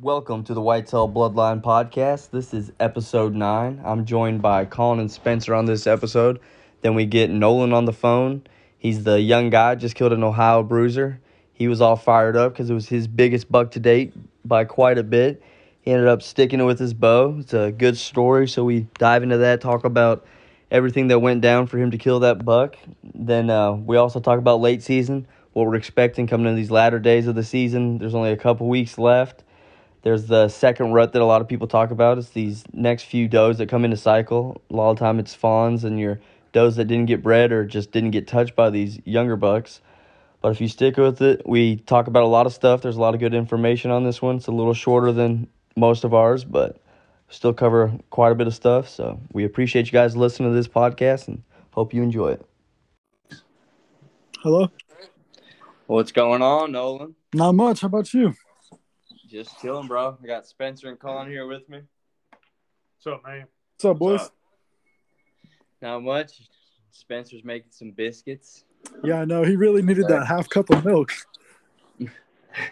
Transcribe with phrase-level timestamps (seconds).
[0.00, 2.30] Welcome to the Whitetail Bloodline Podcast.
[2.30, 3.78] This is episode nine.
[3.84, 6.40] I'm joined by Colin and Spencer on this episode.
[6.80, 8.42] Then we get Nolan on the phone.
[8.78, 11.20] He's the young guy, just killed an Ohio bruiser.
[11.52, 14.14] He was all fired up because it was his biggest buck to date
[14.46, 15.42] by quite a bit.
[15.82, 17.36] He ended up sticking it with his bow.
[17.40, 20.24] It's a good story, so we dive into that, talk about
[20.70, 22.76] everything that went down for him to kill that buck.
[23.14, 26.98] Then uh, we also talk about late season, what we're expecting coming in these latter
[26.98, 27.98] days of the season.
[27.98, 29.44] There's only a couple weeks left.
[30.02, 32.18] There's the second rut that a lot of people talk about.
[32.18, 34.60] It's these next few does that come into cycle.
[34.70, 36.20] A lot of time it's fawns and your
[36.52, 39.80] does that didn't get bred or just didn't get touched by these younger bucks.
[40.40, 42.82] But if you stick with it, we talk about a lot of stuff.
[42.82, 44.36] There's a lot of good information on this one.
[44.36, 45.46] It's a little shorter than
[45.76, 46.82] most of ours, but
[47.28, 48.88] still cover quite a bit of stuff.
[48.88, 52.46] So we appreciate you guys listening to this podcast and hope you enjoy it.
[54.42, 54.68] Hello.
[55.86, 57.14] What's going on, Nolan?
[57.32, 57.80] Not much.
[57.80, 58.34] How about you?
[59.32, 60.18] Just chilling, bro.
[60.22, 61.80] I got Spencer and Colin here with me.
[63.02, 63.46] What's up, man?
[63.76, 64.20] What's up, boys?
[64.20, 64.34] What's up?
[65.80, 66.42] Not much.
[66.90, 68.64] Spencer's making some biscuits.
[69.02, 69.42] Yeah, I know.
[69.42, 71.12] He really needed that half cup of milk.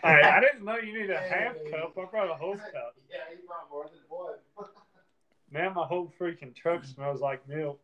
[0.05, 1.94] Hey, I didn't know you need a half cup.
[1.97, 2.97] I brought a whole cup.
[3.11, 4.34] Yeah, he brought more than one.
[5.50, 7.81] Man, my whole freaking truck smells like milk.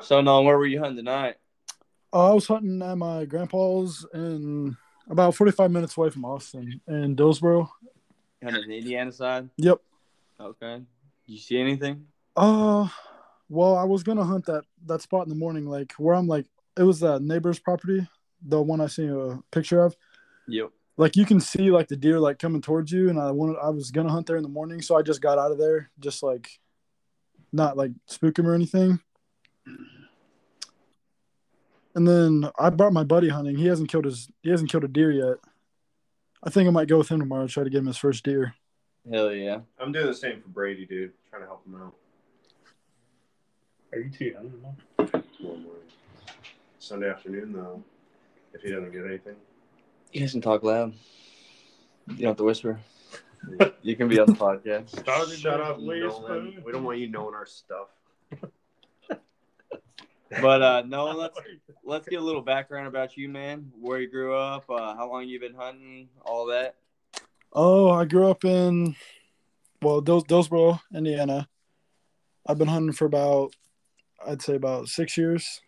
[0.00, 1.34] So, Nolan, where were you hunting tonight?
[2.10, 4.78] Uh, I was hunting at my grandpa's in
[5.12, 7.70] about 45 minutes away from Austin and Dillsboro.
[8.42, 9.48] Hunting the Indiana side?
[9.58, 9.78] Yep.
[10.40, 10.76] Okay.
[11.26, 12.06] Did you see anything?
[12.34, 12.88] Uh,
[13.48, 16.46] well, I was gonna hunt that that spot in the morning, like where I'm like,
[16.76, 18.08] it was that neighbor's property,
[18.42, 19.94] the one I seen a picture of.
[20.48, 20.70] Yep.
[20.96, 23.68] Like you can see like the deer like coming towards you, and I wanted I
[23.68, 26.22] was gonna hunt there in the morning, so I just got out of there, just
[26.22, 26.58] like,
[27.52, 28.98] not like spook him or anything.
[31.94, 33.56] And then I brought my buddy hunting.
[33.56, 35.36] He hasn't killed his he hasn't killed a deer yet.
[36.42, 38.24] I think I might go with him tomorrow to try to get him his first
[38.24, 38.54] deer.
[39.10, 39.60] Hell yeah.
[39.78, 41.12] I'm doing the same for Brady, dude.
[41.30, 41.94] Trying to help him out.
[43.92, 44.52] Are you too young?
[44.96, 45.82] Tomorrow morning.
[46.78, 47.82] Sunday afternoon, though,
[48.54, 49.36] if he doesn't get anything.
[50.12, 50.94] You guys can talk loud.
[52.08, 52.80] You don't have to whisper.
[53.82, 54.98] You can be on the podcast.
[55.00, 56.52] Started Shut up, Lee Nolan.
[56.52, 56.62] Spoon.
[56.64, 57.88] We don't want you knowing our stuff.
[60.40, 61.38] But uh no, let's
[61.84, 63.70] let's get a little background about you, man.
[63.78, 66.76] Where you grew up, uh, how long you've been hunting, all that.
[67.52, 68.96] Oh, I grew up in
[69.82, 71.48] well, Dills- Dillsboro, Indiana.
[72.46, 73.54] I've been hunting for about
[74.26, 75.60] I'd say about six years.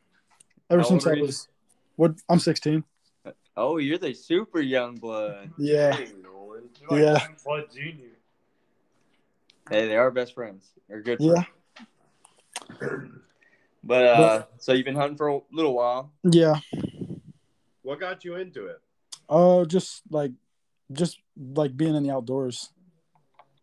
[0.70, 1.48] Ever How since I was
[1.96, 2.84] what I'm sixteen.
[3.56, 5.50] Oh, you're the super young blood.
[5.58, 5.96] Yeah.
[5.96, 6.68] Dang, Nolan.
[6.90, 7.12] Yeah.
[7.12, 8.10] like Blood Junior.
[9.70, 10.72] Hey, they are best friends.
[10.88, 11.44] They're good Yeah.
[13.86, 13.88] friends.
[13.88, 16.12] But uh so you've been hunting for a little while.
[16.24, 16.60] Yeah.
[17.82, 18.80] What got you into it?
[19.28, 20.32] Uh just like
[20.92, 22.70] just like being in the outdoors.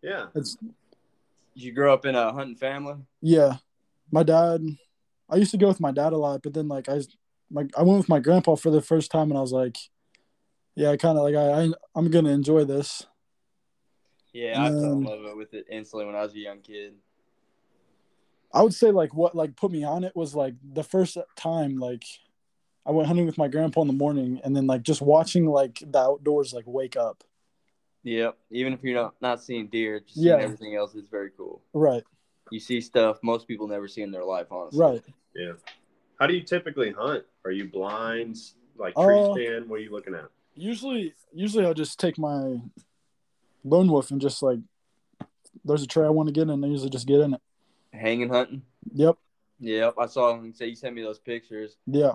[0.02, 0.28] Yeah.
[0.36, 0.58] It's
[1.54, 2.96] You grew up in a hunting family?
[3.22, 3.58] yeah.
[4.12, 4.62] My dad
[5.30, 7.02] I used to go with my dad a lot, but then like I
[7.50, 9.78] my I went with my grandpa for the first time and I was like,
[10.76, 13.06] Yeah, I kinda like I, I I'm gonna enjoy this.
[14.34, 16.94] Yeah, I fell in love with it instantly when I was a young kid.
[18.54, 21.78] I would say like what like put me on it was like the first time
[21.78, 22.04] like
[22.86, 25.82] I went hunting with my grandpa in the morning and then like just watching like
[25.86, 27.24] the outdoors like wake up.
[28.04, 28.36] Yep.
[28.50, 30.38] Even if you're not, not seeing deer, just Yeah.
[30.38, 31.62] seeing everything else is very cool.
[31.74, 32.04] Right.
[32.50, 34.80] You see stuff most people never see in their life, honestly.
[34.80, 35.04] Right.
[35.36, 35.54] Yeah.
[36.20, 37.24] How do you typically hunt?
[37.46, 39.70] Are you blinds, like tree Uh, stand?
[39.70, 40.30] What are you looking at?
[40.56, 42.60] Usually usually I'll just take my
[43.64, 44.60] lone wolf and just like
[45.64, 47.42] there's a tree I want to get in and I usually just get in it.
[47.94, 48.62] Hanging hunting.
[48.94, 49.18] Yep.
[49.60, 49.96] Yep.
[50.00, 51.78] I saw him say you sent me those pictures.
[51.86, 52.14] Yeah.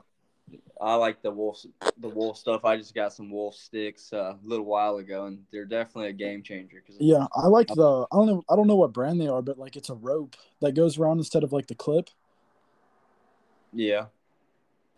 [0.80, 1.64] I like the wolf
[1.98, 2.64] the wolf stuff.
[2.64, 6.12] I just got some wolf sticks uh, a little while ago, and they're definitely a
[6.12, 6.82] game changer.
[6.86, 7.26] Cause Yeah.
[7.34, 9.76] I like the I don't know I don't know what brand they are, but like
[9.76, 12.10] it's a rope that goes around instead of like the clip.
[13.72, 14.06] yeah.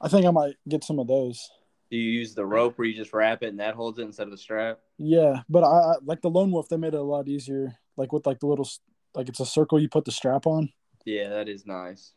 [0.00, 1.50] I think I might get some of those.
[1.90, 4.28] Do you use the rope where you just wrap it and that holds it instead
[4.28, 4.78] of the strap?
[4.96, 6.68] Yeah, but I, I like the lone wolf.
[6.68, 7.76] They made it a lot easier.
[7.96, 8.68] Like with like the little
[9.18, 10.70] like it's a circle you put the strap on.
[11.04, 12.12] Yeah, that is nice.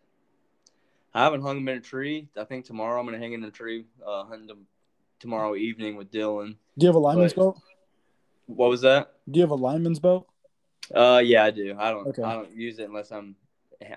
[1.14, 2.30] I haven't hung them in a tree.
[2.38, 4.68] I think tomorrow I'm gonna hang in a tree, uh, hunting them
[5.20, 6.56] tomorrow evening with Dylan.
[6.78, 7.62] Do you have a lineman's But- belt?
[8.46, 9.14] What was that?
[9.30, 10.28] Do you have a lineman's belt?
[10.94, 11.76] Uh, yeah, I do.
[11.80, 12.08] I don't.
[12.08, 12.22] Okay.
[12.22, 13.36] I don't use it unless I'm.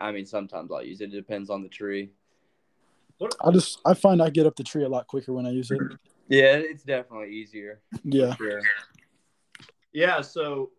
[0.00, 1.12] I mean, sometimes I'll use it.
[1.12, 2.10] It depends on the tree.
[3.42, 5.70] I just I find I get up the tree a lot quicker when I use
[5.70, 5.80] it.
[6.28, 7.80] Yeah, it's definitely easier.
[8.04, 8.34] Yeah.
[8.36, 8.62] Sure.
[9.92, 10.70] Yeah, so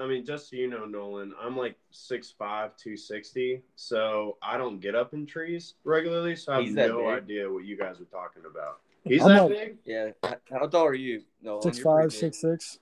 [0.00, 4.94] I mean, just so you know, Nolan, I'm like 6'5", 260, so I don't get
[4.94, 7.06] up in trees regularly, so I have He's no big?
[7.24, 8.80] idea what you guys are talking about.
[9.04, 9.76] He's I'm that not- big?
[9.84, 10.10] Yeah.
[10.50, 11.22] How tall are you?
[11.42, 12.78] No, Six five, six six.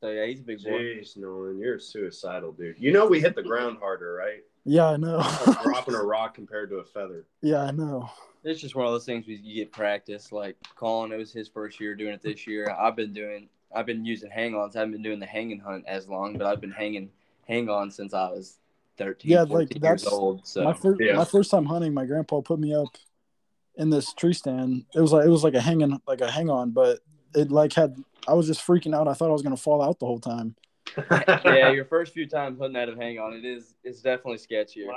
[0.00, 0.70] So yeah, he's a big boy.
[0.70, 2.76] Jeez, Nolan, you're a suicidal, dude.
[2.78, 4.42] You know we hit the ground harder, right?
[4.64, 5.18] Yeah, I know.
[5.18, 7.24] Like dropping a rock compared to a feather.
[7.40, 8.10] yeah, I know.
[8.44, 10.32] It's just one of those things where you get practice.
[10.32, 12.70] Like Colin, it was his first year doing it this year.
[12.78, 14.74] I've been doing, I've been using hang-ons.
[14.74, 17.10] I haven't been doing the hanging hunt as long, but I've been hanging
[17.46, 18.58] hang-on since I was
[18.96, 20.46] 13, Yeah, 14 like, years that's old.
[20.46, 21.16] So my first yeah.
[21.16, 22.88] my first time hunting, my grandpa put me up
[23.76, 24.86] in this tree stand.
[24.94, 27.00] It was like it was like a hanging like a hang on, but
[27.34, 27.96] it like had
[28.26, 29.08] I was just freaking out.
[29.08, 30.56] I thought I was gonna fall out the whole time.
[31.10, 34.88] yeah, your first few times hunting out of hang-on, it is, it's definitely sketchier.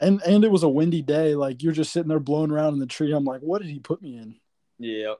[0.00, 1.36] And and it was a windy day.
[1.36, 3.12] Like you're just sitting there blowing around in the tree.
[3.12, 4.36] I'm like, what did he put me in?
[4.78, 5.14] Yeah.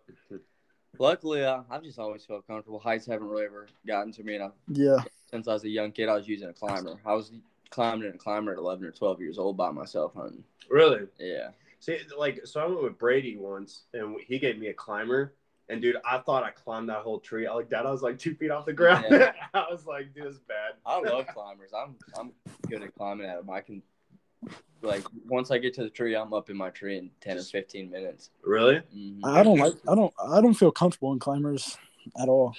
[1.00, 2.78] Luckily, uh, I've just always felt comfortable.
[2.78, 4.98] Heights haven't really ever gotten to me, and I, Yeah.
[5.30, 7.00] since I was a young kid, I was using a climber.
[7.06, 7.32] I was
[7.70, 10.44] climbing in a climber at 11 or 12 years old by myself hunting.
[10.68, 11.06] really?
[11.18, 11.50] Yeah.
[11.80, 15.34] See, like, so I went with Brady once, and he gave me a climber.
[15.70, 17.46] And dude, I thought I climbed that whole tree.
[17.46, 19.06] I looked down, I was like two feet off the ground.
[19.08, 19.32] Yeah.
[19.54, 20.72] I was like, dude, this is bad.
[20.84, 21.70] I love climbers.
[21.72, 22.32] I'm I'm
[22.68, 23.48] good at climbing at them.
[23.50, 23.80] I can
[24.82, 27.42] like once I get to the tree, I'm up in my tree in ten or
[27.42, 28.30] fifteen minutes.
[28.42, 28.80] Really?
[28.96, 29.20] Mhm.
[29.24, 31.76] I don't like I don't I don't feel comfortable in climbers
[32.20, 32.54] at all.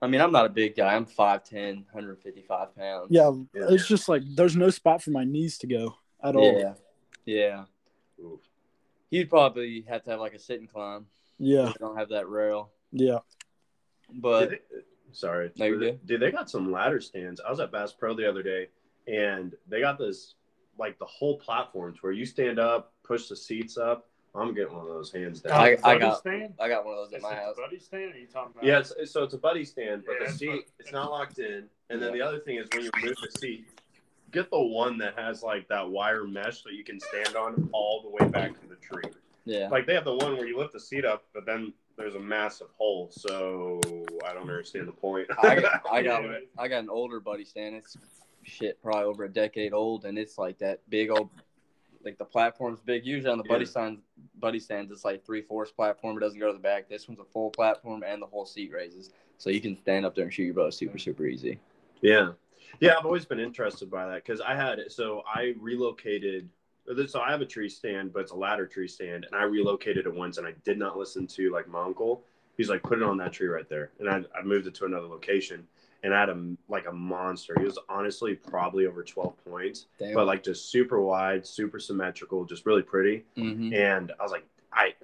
[0.00, 0.94] I mean, I'm not a big guy.
[0.94, 3.08] I'm 5'10", 155 pounds.
[3.10, 3.66] Yeah, Yeah.
[3.70, 6.56] it's just like there's no spot for my knees to go at all.
[6.56, 6.74] Yeah.
[7.24, 7.64] Yeah.
[8.22, 8.38] Oof.
[9.10, 11.06] You'd probably have to have like a sit and climb.
[11.38, 12.70] Yeah, They don't have that rail.
[12.92, 13.18] yeah.
[14.12, 14.60] But they-
[15.12, 15.50] sorry.
[15.56, 15.92] No, you're.
[15.92, 17.40] Dude, they got some ladder stands.
[17.40, 18.68] I was at Bass Pro the other day,
[19.08, 20.34] and they got this,
[20.78, 24.06] like, the whole platforms where you stand up, push the seats up.
[24.34, 25.52] I'm getting one of those hands down.
[25.60, 26.54] I- I got- stand?
[26.60, 27.56] I got one of those at Is my it the house.
[27.56, 28.14] buddy stand?
[28.14, 28.64] Are you talking about?
[28.64, 31.38] Yeah, it's, so it's a buddy stand, but Yeah, the seat what- it's not locked
[31.38, 31.68] in.
[31.90, 32.18] And then Yeah.
[32.18, 33.66] the other thing is when you move the seat,
[34.30, 38.02] get the one that has like that wire mesh that you can stand on all
[38.02, 39.10] the way back to the tree.
[39.46, 39.68] Yeah.
[39.70, 42.20] Like they have the one where you lift the seat up, but then there's a
[42.20, 43.08] massive hole.
[43.10, 43.80] So
[44.24, 45.26] I don't understand the point.
[45.42, 46.22] I got, I got,
[46.58, 47.74] I got an older buddy stand.
[47.74, 47.96] It's
[48.48, 51.30] shit, probably over a decade old, and it's like that big old,
[52.04, 53.06] like the platform's big.
[53.06, 53.70] Usually on the buddy Yeah.
[53.70, 54.00] stands,
[54.36, 56.16] buddy stands, it's like three fourths platform.
[56.16, 56.88] It doesn't go to the back.
[56.88, 60.14] This one's a full platform, and the whole seat raises, so you can stand up
[60.14, 61.60] there and shoot your bow super super easy.
[62.00, 62.32] Yeah,
[62.80, 62.96] yeah.
[62.98, 66.48] I've always been interested by that because I had it so I relocated.
[67.08, 70.06] So I have a tree stand, but it's a ladder tree stand, and I relocated
[70.06, 72.24] it once, and I did not listen to like my uncle.
[72.56, 74.86] He's like, put it on that tree right there, and I, I moved it to
[74.86, 75.68] another location,
[76.02, 77.54] and I had a like a monster.
[77.58, 80.14] He was honestly probably over twelve points, Damn.
[80.14, 83.24] but like just super wide, super symmetrical, just really pretty.
[83.36, 84.94] hmm And I was like, I,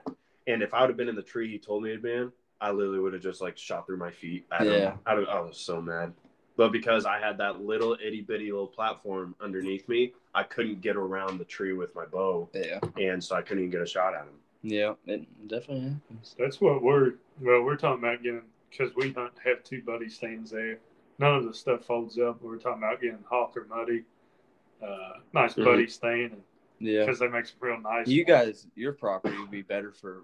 [0.46, 2.32] and if I would have been in the tree he told me to be in,
[2.60, 4.46] I literally would have just like shot through my feet.
[4.50, 4.96] I Yeah.
[5.06, 6.12] I, I was so mad.
[6.56, 10.94] But because I had that little itty bitty little platform underneath me, I couldn't get
[10.94, 12.48] around the tree with my bow.
[12.54, 14.34] yeah, And so I couldn't even get a shot at him.
[14.62, 16.36] yeah, it definitely happens.
[16.38, 17.62] That's what we're well.
[17.62, 18.42] We're talking about getting
[18.76, 20.78] because we hunt have two buddy stands there.
[21.18, 22.42] None of the stuff folds up.
[22.42, 24.04] We're talking about getting hawk or muddy,
[24.82, 25.64] uh, nice Mhm.
[25.64, 26.42] buddy stand
[26.80, 28.08] Yeah, because they make some real nice.
[28.08, 28.28] you ones.
[28.28, 30.22] guys, your property would be better for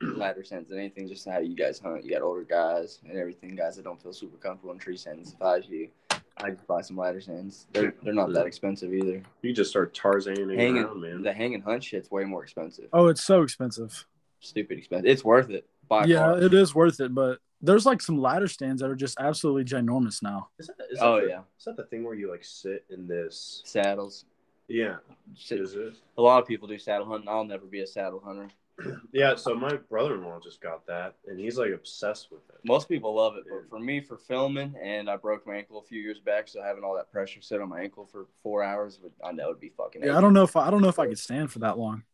[0.00, 1.08] ladder stands than anything.
[1.08, 2.04] Just how you guys hunt.
[2.04, 3.56] You got older guys and everything.
[3.56, 5.32] Guys that don't feel super comfortable in tree stands.
[5.32, 5.88] If I was you,
[6.36, 7.66] I'd just buy some ladder stands.
[7.72, 9.22] They're they're not that expensive either.
[9.42, 11.22] You just start Tarzaning Hanging around, man.
[11.22, 12.88] the hanging hunt shit's way more expensive.
[12.92, 14.06] Oh, it's so expensive.
[14.38, 15.06] Stupid expensive.
[15.10, 15.66] It's worth it.
[15.88, 16.42] By yeah, far.
[16.42, 20.22] it is worth it, but there's like some ladder stands that are just absolutely ginormous
[20.22, 20.48] now.
[20.58, 21.40] Is that, is that Oh, the, yeah.
[21.58, 23.62] Is that the thing where you like sit in this?
[23.64, 24.24] Saddles.
[24.68, 24.96] Yeah.
[25.36, 25.60] Shit.
[25.60, 25.94] Is it?
[26.18, 27.28] A lot of people do saddle hunting.
[27.28, 28.48] I'll never be a saddle hunter.
[29.12, 29.34] Yeah.
[29.34, 32.60] So my brother-in-law just got that, and he's like obsessed with it.
[32.64, 35.82] Most people love it, but for me, for filming, and I broke my ankle a
[35.82, 39.00] few years back, so having all that pressure sit on my ankle for four hours,
[39.02, 40.04] would, I know it'd be fucking.
[40.04, 41.76] Yeah, I don't know if I, I don't know if I could stand for that
[41.76, 42.04] long.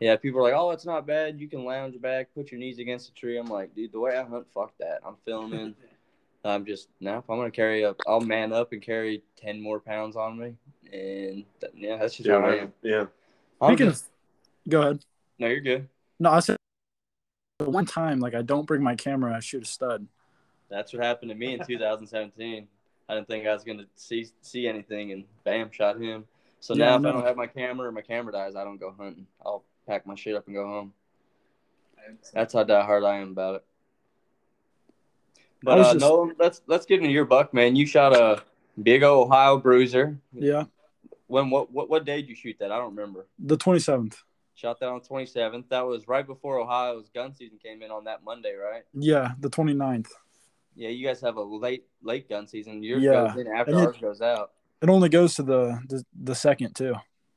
[0.00, 1.38] Yeah, people are like, "Oh, it's not bad.
[1.40, 4.16] You can lounge back, put your knees against the tree." I'm like, dude, the way
[4.16, 5.00] I hunt, fuck that.
[5.06, 5.74] I'm filming.
[6.44, 7.18] I'm just now.
[7.18, 10.54] if I'm gonna carry up, I'll man up and carry ten more pounds on me,
[10.90, 12.40] and th- yeah, that's just Yeah.
[12.40, 12.58] how I man.
[12.60, 12.72] am.
[12.82, 13.06] Yeah.
[13.60, 14.04] I'm Speaking just-
[14.66, 15.04] of, go ahead.
[15.38, 15.86] no, you're good.
[16.18, 16.56] No, I said
[17.58, 20.06] the one time like I don't bring my camera, I shoot a stud.
[20.70, 22.66] That's what happened to me in 2017.
[23.08, 26.24] I didn't think I was gonna see see anything, and bam, shot him.
[26.60, 28.64] So Yeah, now, I if I don't have my camera or my camera dies, I
[28.64, 29.26] don't go hunting.
[29.44, 30.92] I'll pack my shit up and go home.
[32.32, 33.64] That's how die hard I am about it.
[35.62, 37.74] But uh, just- no, let's let's get into your buck, man.
[37.76, 38.42] You shot a
[38.80, 40.16] big old Ohio Bruiser.
[40.32, 40.64] Yeah,
[41.26, 42.70] When what what what day did you shoot that?
[42.72, 43.26] I don't remember.
[43.38, 44.16] the 27th.
[44.54, 45.64] Shot that on the 27th.
[45.70, 48.82] That was right before Ohio's gun season came in on that Monday, right?
[48.92, 50.08] Yeah, the 29th.
[50.76, 52.82] Yeah, you guys have a late late gun season.
[52.82, 54.52] Yours Yeah, goes in after and it- ours goes out.
[54.82, 56.94] It only goes to the the, the second too.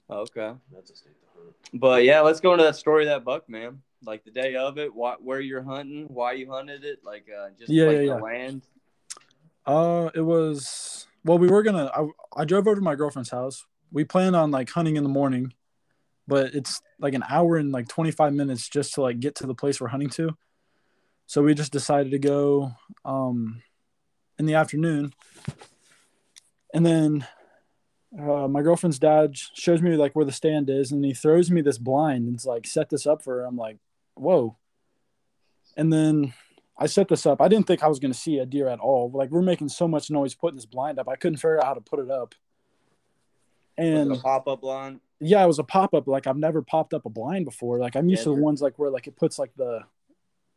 [0.10, 0.54] Okay.
[0.72, 1.23] That's a state to hunt.
[1.74, 3.82] But yeah, let's go into that story of that buck, man.
[4.06, 7.50] Like the day of it, why, where you're hunting, why you hunted it, like uh,
[7.58, 8.14] just Yeah, like yeah, the yeah.
[8.16, 8.62] land.
[9.66, 11.90] Uh, it was well, we were gonna.
[11.96, 13.66] I, I drove over to my girlfriend's house.
[13.92, 15.54] We planned on like hunting in the morning,
[16.28, 19.56] but it's like an hour and like 25 minutes just to like get to the
[19.56, 20.36] place we're hunting to.
[21.28, 22.72] So we just decided to go
[23.06, 23.62] um
[24.38, 25.14] in the afternoon.
[26.74, 27.26] And then
[28.20, 31.62] uh, my girlfriend's dad shows me like where the stand is and he throws me
[31.62, 33.46] this blind and it's like set this up for her.
[33.46, 33.78] I'm like,
[34.16, 34.58] whoa.
[35.76, 36.34] And then
[36.78, 37.42] I set this up.
[37.42, 39.10] I didn't think I was going to see a deer at all.
[39.12, 41.10] Like we're making so much noise putting this blind up.
[41.10, 42.36] I couldn't figure out how to put it up.
[43.78, 46.08] And pop up blind yeah, it was a pop up.
[46.08, 47.80] Like I've never popped up a blind before.
[47.80, 49.82] Like I'm used Yeah, to the ones like where like it puts like the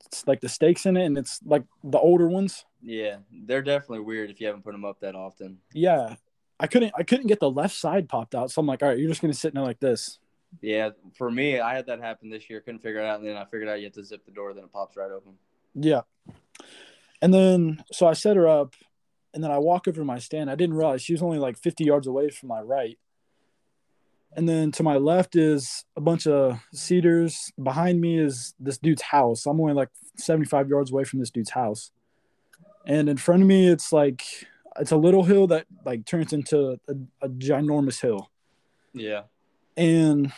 [0.04, 2.64] it's like the stakes in it and it's like the older ones.
[2.82, 5.58] Yeah, they're definitely weird if you haven't put them up that often.
[5.72, 6.16] Yeah.
[6.58, 8.50] I couldn't I couldn't get the left side popped out.
[8.50, 10.18] So I'm like, all right, you're just gonna sit in there like this.
[10.62, 12.60] Yeah, for me, I had that happen this year.
[12.60, 14.54] Couldn't figure it out, and then I figured out you have to zip the door,
[14.54, 15.34] then it pops right open.
[15.74, 16.02] Yeah.
[17.20, 18.74] And then so I set her up
[19.34, 20.50] and then I walk over to my stand.
[20.50, 22.98] I didn't realize she was only like 50 yards away from my right.
[24.34, 27.52] And then to my left is a bunch of cedars.
[27.62, 29.46] Behind me is this dude's house.
[29.46, 31.92] I'm only like 75 yards away from this dude's house.
[32.86, 34.24] And in front of me, it's like
[34.78, 38.30] it's a little hill that like turns into a, a ginormous hill.
[38.92, 39.22] Yeah,
[39.76, 40.32] And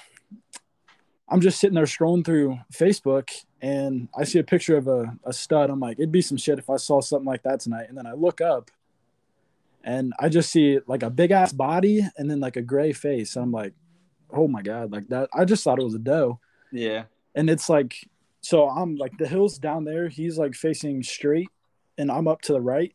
[1.28, 3.30] I'm just sitting there scrolling through Facebook
[3.60, 5.70] and I see a picture of a, a stud.
[5.70, 7.88] I'm like, it'd be some shit if I saw something like that tonight.
[7.88, 8.70] And then I look up
[9.84, 13.36] and I just see like a big ass body and then like a gray face.
[13.36, 13.74] And I'm like,
[14.30, 15.28] oh my God, like that.
[15.32, 16.40] I just thought it was a doe.
[16.72, 17.04] yeah,
[17.34, 18.08] And it's like,
[18.40, 20.08] so I'm like, the hill's down there.
[20.08, 21.48] He's like facing straight
[21.98, 22.94] and I'm up to the right.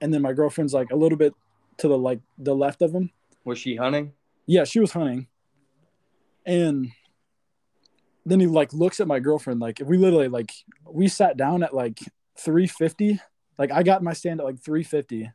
[0.00, 1.34] And then my girlfriend's like a little bit
[1.78, 3.10] to the like the left of him.
[3.44, 4.12] was she hunting?
[4.46, 5.26] Yeah, she was hunting.
[6.46, 6.90] And
[8.26, 10.52] then he like looks at my girlfriend like we literally like
[10.90, 11.98] we sat down at like
[12.38, 13.20] 350.
[13.58, 15.30] Like I got my stand at like 350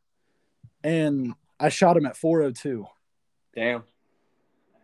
[0.84, 2.86] and I shot him at 402.
[3.56, 3.84] Damn,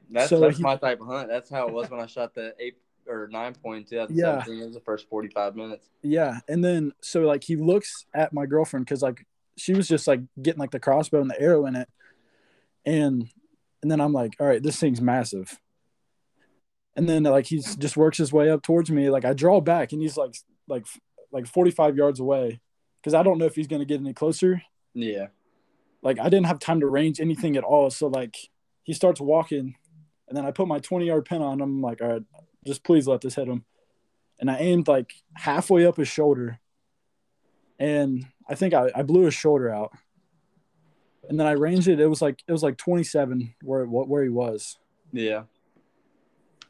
[0.09, 1.27] that's So that's he- my type of hunt.
[1.27, 4.05] That's how it was when I shot the eight or nine point two.
[4.09, 4.43] Yeah.
[4.47, 5.89] It was the first forty five minutes.
[6.03, 9.25] Yeah, and then so like he looks at my girlfriend cuz like
[9.61, 11.87] she was just like getting like the crossbow and the arrow in it.
[12.85, 13.29] And
[13.81, 15.59] and then I'm like, "All right, this thing's massive."
[16.95, 19.09] And then like he just works his way up towards me.
[19.09, 20.35] Like I draw back and he's like
[20.67, 20.85] like
[21.31, 22.59] like 45 yards away
[23.03, 24.61] cuz I don't know if he's going to get any closer.
[24.93, 25.27] Yeah,
[26.01, 27.89] Like I didn't have time to range anything at all.
[27.89, 28.35] So like
[28.83, 29.75] he starts walking
[30.27, 31.75] and then I put my 20 yard pin on him.
[31.77, 32.23] I'm like, "All right,
[32.65, 33.65] just please let this hit him."
[34.39, 36.59] And I aimed like halfway up his shoulder
[37.79, 39.91] and I think I, I blew his shoulder out.
[41.29, 41.99] And then I ranged it.
[41.99, 44.77] It was like it was like 27 where what where he was.
[45.13, 45.43] yeah,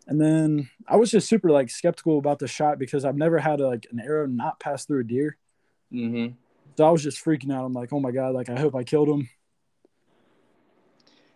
[0.07, 3.61] And then I was just super like skeptical about the shot because I've never had
[3.61, 5.37] a, like an arrow not pass through a deer.
[5.91, 6.33] mm-hmm.
[6.77, 7.65] So I was just freaking out.
[7.65, 9.29] I'm like, oh my god, like I hope I killed him.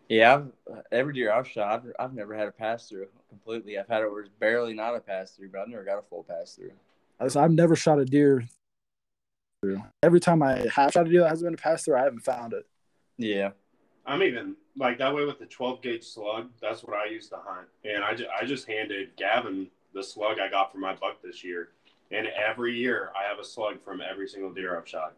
[0.07, 3.79] Yeah, I've, every deer I've shot, I've, I've never had a pass through completely.
[3.79, 6.03] I've had it where it's barely not a pass through, but I've never got a
[6.03, 6.71] full pass through.
[7.19, 8.45] I've never shot a deer
[9.73, 9.83] through.
[10.03, 12.19] Every time I have shot a deer that hasn't been a pass through, I haven't
[12.21, 12.65] found it.
[13.17, 13.51] Yeah,
[14.05, 16.49] I'm even like that way with the 12 gauge slug.
[16.61, 20.39] That's what I used to hunt, and I just, I just handed Gavin the slug
[20.39, 21.69] I got for my buck this year.
[22.11, 25.13] And every year I have a slug from every single deer I've shot.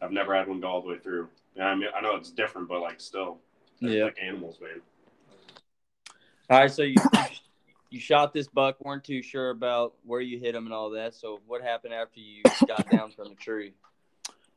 [0.00, 1.28] I've never had one go all the way through.
[1.56, 3.38] And I mean, I know it's different, but like still,
[3.80, 4.04] Yeah.
[4.04, 4.80] like animals, man.
[6.48, 6.94] All right, so you
[7.96, 11.14] you shot this buck, weren't too sure about where you hit him and all that.
[11.14, 13.72] So what happened after you got down from the tree?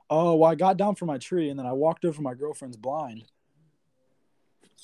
[0.10, 2.75] Oh, well, I got down from my tree and then I walked over my girlfriend's
[2.75, 3.24] blind.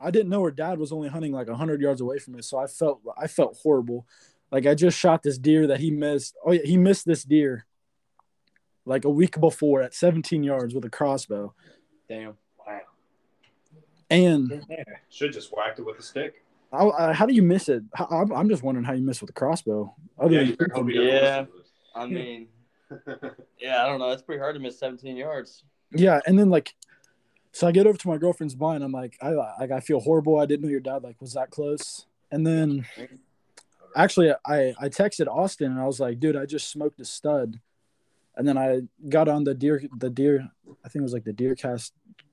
[0.00, 2.58] I didn't know her dad was only hunting like 100 yards away from us, so
[2.58, 4.04] I felt I felt horrible.
[4.50, 6.36] Like I just shot this deer that he missed.
[6.44, 7.66] Oh yeah, he missed this deer
[8.84, 11.54] like a week before at 17 yards with a crossbow.
[12.08, 12.36] Damn.
[12.66, 12.80] Wow.
[14.10, 14.66] And
[15.08, 16.42] Should just whacked it with a stick.
[16.72, 17.82] I, I, how do you miss it?
[18.10, 19.94] I'm, I'm just wondering how you miss with a crossbow.
[20.18, 21.44] Other Yeah, than you better hope he doesn't Yeah.
[21.94, 22.48] I mean,
[23.60, 24.10] yeah, I don't know.
[24.10, 25.64] It's pretty hard to miss 17 yards.
[25.94, 26.74] Yeah, and then like,
[27.52, 28.82] so I get over to my girlfriend's blind.
[28.82, 30.38] I'm like, I like I feel horrible.
[30.38, 32.06] I didn't know your dad like was that close.
[32.30, 32.86] And then
[33.94, 37.60] actually, I I texted Austin and I was like, dude, I just smoked a stud.
[38.36, 40.50] And then I got on the deer the deer
[40.82, 41.92] I think it was like the DeerCast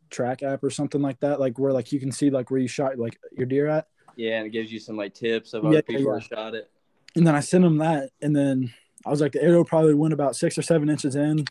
[0.09, 2.69] track app or something like that, like where like you can see like where you
[2.69, 3.87] shot like your deer at.
[4.15, 6.19] Yeah, and it gives you some like tips of Yeah, other people yeah.
[6.19, 6.69] shot it.
[7.15, 8.71] And then I sent him that, and then
[9.05, 11.45] I was like, the arrow probably went about six or seven inches in,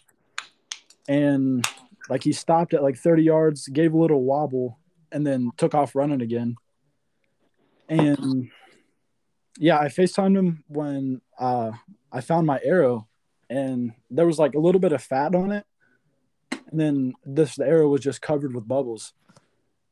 [1.08, 1.66] and
[2.08, 4.78] like he stopped at like 30 yards, gave a little wobble,
[5.10, 6.56] and then took off running again.
[7.88, 8.50] And
[9.58, 11.72] yeah, I FaceTimed him when uh,
[12.12, 13.08] I found my arrow,
[13.50, 15.66] and there was like a little bit of fat on it,
[16.70, 19.14] and then this the arrow was just covered with bubbles.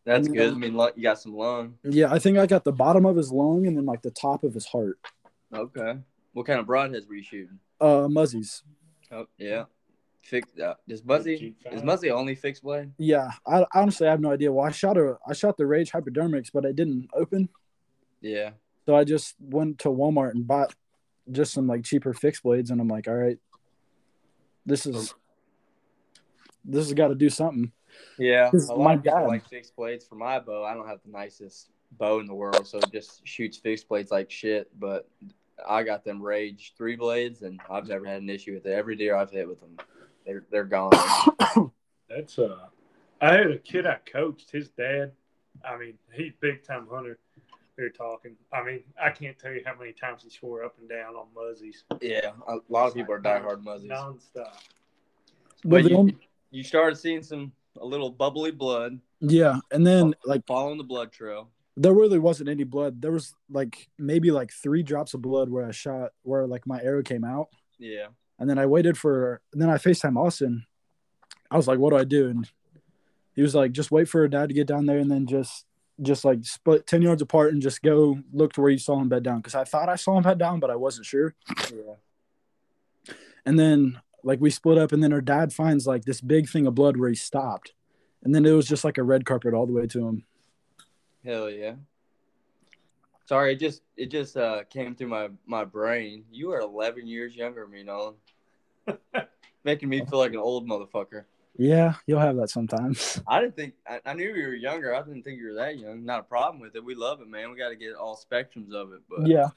[0.06, 0.54] That's good.
[0.54, 1.78] I mean, you got some lung.
[1.82, 4.44] Yeah, I think I got the bottom of his lung and then like the top
[4.44, 4.98] of his heart.
[5.52, 5.98] Okay.
[6.32, 7.58] What kind of broadheads were you shooting?
[7.80, 8.62] Uh, muzzies.
[9.10, 9.64] Oh, yeah.
[10.22, 10.48] Fix.
[10.58, 12.90] Uh, does Muzzy is Muzzy only fixed blade?
[12.98, 14.52] Yeah, I I honestly have no idea.
[14.52, 17.48] Well, I shot a I shot the Rage hypodermics, but it didn't open.
[18.20, 18.50] Yeah.
[18.86, 20.74] So I just went to Walmart and bought
[21.30, 23.38] just some like cheaper fixed blades, and I'm like, all right,
[24.64, 25.14] this is
[26.64, 27.70] this has got to do something.
[28.18, 28.50] Yeah.
[28.50, 30.64] Because A lot my of people dad- like fixed blades for my bow.
[30.64, 34.10] I don't have the nicest bow in the world, so it just shoots fixed blades
[34.10, 34.68] like shit.
[34.78, 35.08] But
[35.66, 38.72] I got them Rage three blades, and I've never had an issue with it.
[38.72, 39.76] Every deer I've hit with them,
[40.24, 40.92] they're they're gone.
[42.08, 42.66] That's uh,
[43.20, 44.50] I had a kid I coached.
[44.50, 45.12] His dad,
[45.64, 47.18] I mean, he's big time hunter.
[47.78, 48.36] We were talking.
[48.52, 51.26] I mean, I can't tell you how many times he swore up and down on
[51.36, 51.84] muzzies.
[52.00, 52.30] yeah.
[52.48, 53.90] A lot of people are diehard Muzzies.
[53.90, 54.52] nonstop.
[55.64, 56.18] But But you, only-
[56.50, 61.10] you started seeing some a little bubbly blood yeah, and then like following the blood
[61.10, 61.48] trail.
[61.76, 63.00] there really wasn't any blood.
[63.00, 66.80] There was like maybe like three drops of blood where I shot where like my
[66.82, 68.08] arrow came out, Yeah.
[68.38, 69.40] and then I waited for.
[69.52, 70.66] And then I Facetime Austin.
[71.50, 72.50] I was like, "What do I do?" And
[73.34, 75.64] he was like, "Just wait for her dad to get down there, and then just
[76.02, 79.08] just like split ten yards apart and just go look to where you saw him
[79.08, 81.34] bed down." Because I thought I saw him bed down, but I wasn't sure.
[81.72, 81.94] Yeah.
[83.46, 86.66] And then like we split up, and then her dad finds like this big thing
[86.66, 87.72] of blood where he stopped,
[88.24, 90.24] and then it was just like a red carpet all the way to him.
[91.24, 91.74] Hell yeah.
[93.24, 96.24] Sorry, it just it just uh came through my my brain.
[96.30, 98.14] You are 11 years younger than me, Nolan.
[99.64, 101.24] Making me feel like an old motherfucker.
[101.56, 103.20] Yeah, you'll have that sometimes.
[103.28, 104.94] I didn't think I, I knew you were younger.
[104.94, 106.04] I didn't think you were that young.
[106.04, 106.84] Not a problem with it.
[106.84, 107.50] We love it, man.
[107.50, 109.00] We got to get all spectrums of it.
[109.08, 109.48] But Yeah,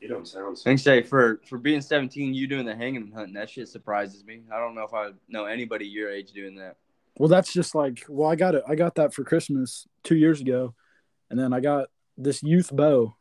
[0.00, 0.64] You don't sound I so.
[0.64, 4.24] think say for for being 17, you doing the hanging and hunting, that shit surprises
[4.24, 4.42] me.
[4.52, 6.76] I don't know if I know anybody your age doing that.
[7.18, 8.62] Well, that's just like well, I got it.
[8.68, 10.74] I got that for Christmas two years ago,
[11.30, 13.16] and then I got this youth bow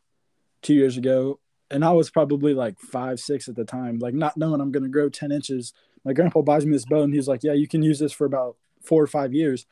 [0.62, 1.39] two years ago,
[1.71, 4.84] and I was probably like five, six at the time, like not knowing I'm going
[4.84, 5.73] to grow ten inches.
[6.06, 8.25] My grandpa buys me this bow, and he's like, "Yeah, you can use this for
[8.25, 9.65] about four or five years,"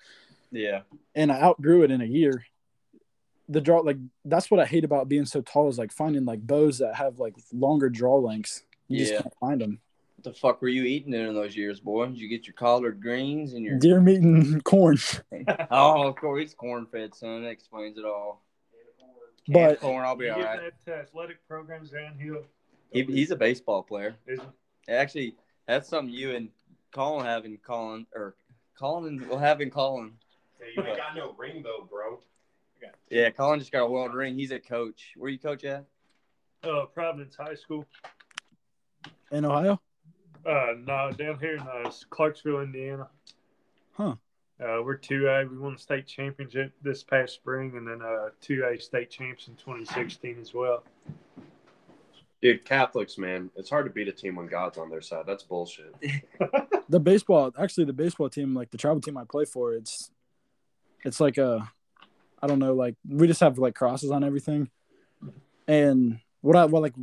[0.51, 0.81] Yeah.
[1.13, 2.45] and I outgrew it in a year.
[3.47, 6.41] The draw, like that's what I hate about being so tall is like finding like
[6.45, 8.63] bows that have like longer draw lengths.
[8.87, 9.05] You Yeah.
[9.05, 9.79] just can't find them.
[10.17, 12.07] What the fuck were you eating in those years, boy?
[12.07, 14.97] Did you get your collard greens and your Deer meat and corn.
[15.69, 17.43] Oh, of course, it's corn fed, son.
[17.43, 18.41] That explains it all.
[19.47, 20.73] But- Canned corn, I'll be You all get right.
[20.85, 22.37] that athletic programs down here.
[22.91, 24.15] He, he's a baseball player.
[24.25, 24.39] Is
[24.89, 25.35] Actually,
[25.67, 26.49] that's something you and
[26.91, 28.35] Colin have in Colin, or
[28.79, 30.13] Colin will have in Colin.
[30.59, 32.19] Hey, you ain't got no ring though, bro.
[33.09, 34.35] Yeah, Colin just got a world ring.
[34.35, 35.13] He's a coach.
[35.15, 35.85] Where you coach at?
[36.65, 37.85] uh, Providence High School.
[39.31, 39.79] In Ohio?
[40.45, 43.07] Uh, no, down here in uh, Clarksville, Indiana.
[43.93, 44.15] Huh.
[44.61, 45.45] Uh, we're two A.
[45.45, 49.47] We won the state championship this past spring, and then uh, two A state champs
[49.47, 50.83] in 2016 as well.
[52.41, 55.23] Dude, Catholics, man, it's hard to beat a team when God's on their side.
[55.25, 55.95] That's bullshit.
[56.89, 60.11] the baseball actually the baseball team like the travel team i play for it's
[61.03, 61.67] it's like a
[62.45, 64.69] i don't know like we just have like crosses on everything
[65.67, 66.93] and what i what like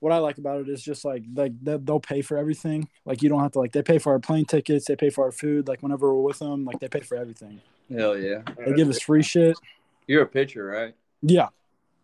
[0.00, 3.22] what i like about it is just like like they, they'll pay for everything like
[3.22, 5.32] you don't have to like they pay for our plane tickets they pay for our
[5.32, 8.42] food like whenever we're with them like they pay for everything Hell yeah.
[8.66, 9.56] they give us free shit
[10.06, 10.94] You're a pitcher, right?
[11.22, 11.48] yeah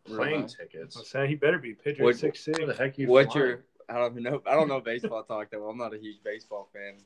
[0.07, 0.49] Plane Right.
[0.61, 0.97] tickets.
[0.97, 2.59] I'm saying he better be pitcher What- six six.
[2.59, 3.49] Where the heck you What's flying?
[3.49, 3.65] your?
[3.89, 4.43] I don't know.
[4.47, 5.71] I don't know baseball talk that well.
[5.71, 6.97] I'm not a huge baseball fan.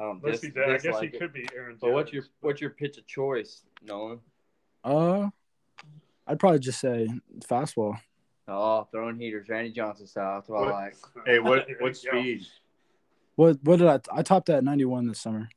[0.00, 1.18] I don't Unless dis- I guess he it.
[1.20, 1.76] could be Aaron.
[1.80, 2.14] But what's Judge.
[2.14, 4.18] your what's your pitch of choice, Nolan?
[4.84, 5.28] Uh
[6.26, 7.08] i'd probably just say
[7.40, 7.98] fastball
[8.50, 10.36] Oh, throwing heaters, Randy Johnson style.
[10.36, 10.96] That's what I like.
[11.26, 12.46] Hey, what what speed?
[13.36, 15.50] what what did i i topped that 91 this summer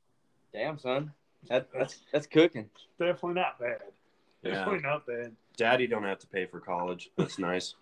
[0.54, 1.14] Damn, son.
[1.48, 2.70] That that's that's cooking.
[3.00, 3.78] Definitely not bad.
[4.44, 4.56] Yeah.
[4.56, 5.32] Definitely not bad.
[5.56, 7.10] Daddy don't have to pay for college.
[7.18, 7.76] That's nice.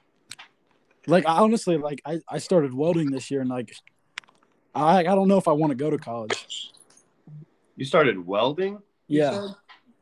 [1.08, 3.73] like I honestly like I, I started welding this year and like
[4.75, 6.71] I I don't know if I want to go to college.
[7.75, 8.78] You started welding?
[9.08, 9.32] you Yeah.
[9.47, 9.56] said?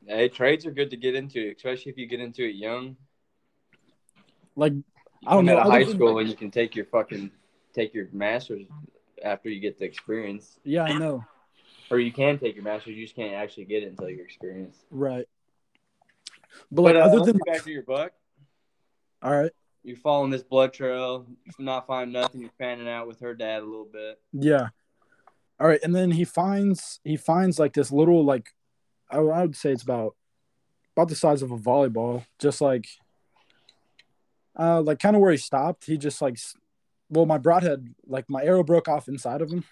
[0.07, 2.95] Hey, trades are good to get into, especially if you get into it young.
[4.55, 4.73] Like
[5.25, 7.31] I don't know, out of high school like- and you can take your fucking
[7.73, 8.65] take your masters
[9.23, 11.25] after you get the experience, yeah, I know.
[11.91, 12.95] or you can take your masters.
[12.95, 14.85] You just can't actually get it until you're experienced.
[14.89, 15.27] Right.
[16.71, 18.13] But like But uh, other than back to your buck.
[19.21, 19.51] all right.
[19.83, 21.25] You're following this blood trail.
[21.57, 22.41] You're not finding nothing.
[22.41, 24.19] You're fanning out with her dad a little bit.
[24.33, 24.69] Yeah.
[25.59, 28.53] All right, and then he finds he finds like this little like
[29.09, 30.15] I, would say it's about
[30.95, 32.87] about the size of a volleyball, just like
[34.57, 35.85] uh like kind of where he stopped.
[35.85, 36.37] He just like
[37.09, 39.63] well my broadhead like my arrow broke off inside of him.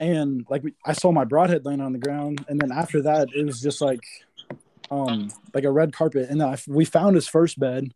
[0.00, 3.44] and like I saw my broadhead laying on the ground, and then after that, it
[3.44, 4.04] was just like,
[4.90, 7.92] um, like a red carpet, and then I, we found his first bed,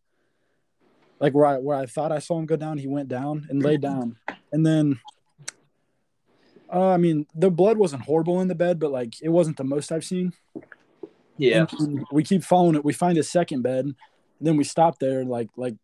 [1.18, 3.62] like where I where I thought I saw him go down, he went down and
[3.62, 4.16] laid down,
[4.52, 4.98] and then,
[6.72, 9.64] uh, I mean, the blood wasn't horrible in the bed, but like it wasn't the
[9.64, 10.32] most I've seen.
[11.36, 11.66] Yeah.
[11.78, 12.84] And we keep following it.
[12.84, 13.94] We find his second bed.
[14.40, 15.24] Then we stop there.
[15.24, 15.74] Like, like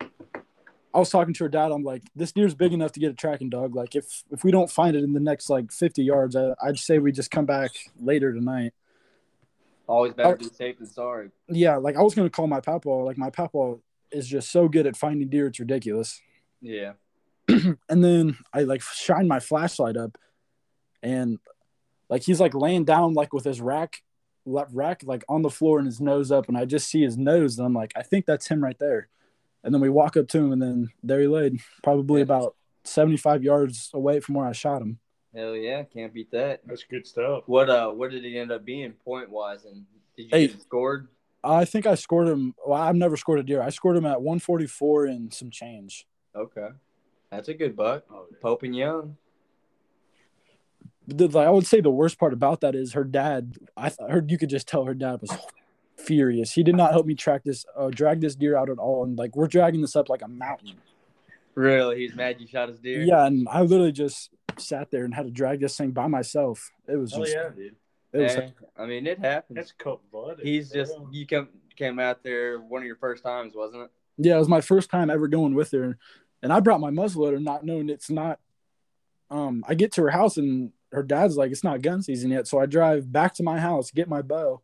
[0.00, 1.70] I was talking to her dad.
[1.70, 3.74] I'm like, this deer's big enough to get a tracking dog.
[3.74, 6.78] Like, if if we don't find it in the next like 50 yards, I, I'd
[6.78, 8.72] say we just come back later tonight.
[9.86, 11.30] Always better to be safe than sorry.
[11.48, 12.90] Yeah, like I was gonna call my papa.
[12.90, 13.76] Like my papa
[14.10, 15.46] is just so good at finding deer.
[15.46, 16.20] It's ridiculous.
[16.60, 16.92] Yeah.
[17.88, 20.18] and then I like shine my flashlight up,
[21.02, 21.38] and
[22.08, 24.02] like he's like laying down like with his rack,
[24.46, 27.58] rack like on the floor and his nose up, and I just see his nose,
[27.58, 29.08] and I'm like, I think that's him right there.
[29.64, 32.24] And then we walk up to him, and then there he laid, probably Yeah.
[32.24, 34.98] about 75 yards away from where I shot him.
[35.34, 36.60] Hell yeah, can't beat that.
[36.66, 37.44] That's good stuff.
[37.46, 39.84] What uh what did he end up being point wise and
[40.16, 40.48] did you Hey.
[40.48, 41.08] scored?
[41.44, 42.54] I think I scored him.
[42.66, 43.62] Well, I've never scored a deer.
[43.62, 46.06] I scored him at 144 and some change.
[46.34, 46.68] Okay.
[47.30, 48.04] That's a good buck.
[48.10, 48.36] Oh, yeah.
[48.40, 49.16] Pope and Young.
[51.06, 53.56] the, like, I would say the worst part about that is her dad.
[53.76, 55.30] I th- heard you could just tell her dad was
[55.96, 56.52] furious.
[56.52, 59.04] He did not help me track this, uh, drag this deer out at all.
[59.04, 60.76] And like we're dragging this up like a mountain.
[61.54, 61.98] Really?
[61.98, 63.02] He's mad you shot his deer?
[63.02, 66.70] Yeah, and I literally just sat there and had to drag this thing by myself.
[66.86, 67.74] It was Oh just, yeah, dude.
[68.12, 68.34] it was.
[68.34, 69.56] Hey, I mean it happens.
[69.56, 70.44] That's cold blooded.
[70.46, 73.90] He's just you come came out there one of your first times, wasn't it?
[74.18, 75.96] Yeah, it was my first time ever going with her,
[76.42, 78.40] and I brought my muzzleloader, not knowing it's not.
[79.30, 82.46] Um, I get to her house and her dad's like, "It's not gun season yet,"
[82.48, 84.62] so I drive back to my house, get my bow,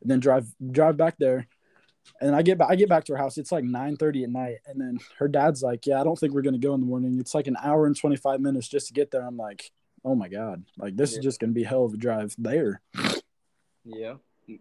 [0.00, 1.48] and then drive drive back there,
[2.20, 2.70] and I get back.
[2.70, 3.36] I get back to her house.
[3.36, 6.32] It's like nine thirty at night, and then her dad's like, "Yeah, I don't think
[6.34, 7.18] we're gonna go in the morning.
[7.18, 9.72] It's like an hour and twenty five minutes just to get there." I'm like,
[10.04, 11.18] "Oh my god, like this Yeah.
[11.18, 12.80] is just gonna be hell of a drive there."
[13.84, 14.14] Yeah.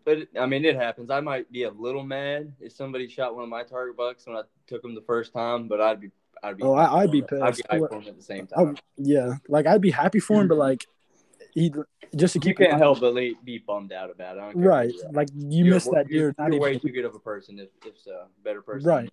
[0.06, 1.10] But I mean it happens.
[1.10, 4.36] I might be a little mad if somebody shot one of my target bucks when
[4.38, 6.10] I took them the first time, but I'd be
[6.41, 7.63] I'd be Oh, I- I'd be I'd be pissed.
[7.69, 8.60] hyped for him at the same time.
[8.60, 8.78] Oh, time.
[8.98, 10.62] yeah, like I'd be happy for him, but mm-hmm.
[10.62, 10.88] like
[11.54, 11.72] he
[12.15, 14.39] just to You keep can't help but le- be bummed out about it.
[14.39, 14.93] I don't care right.
[14.93, 15.04] you.
[15.06, 17.69] Uh, like you You're- missed that you're- You're way too good of a person if
[17.86, 18.88] if a better person.
[18.89, 19.10] Right.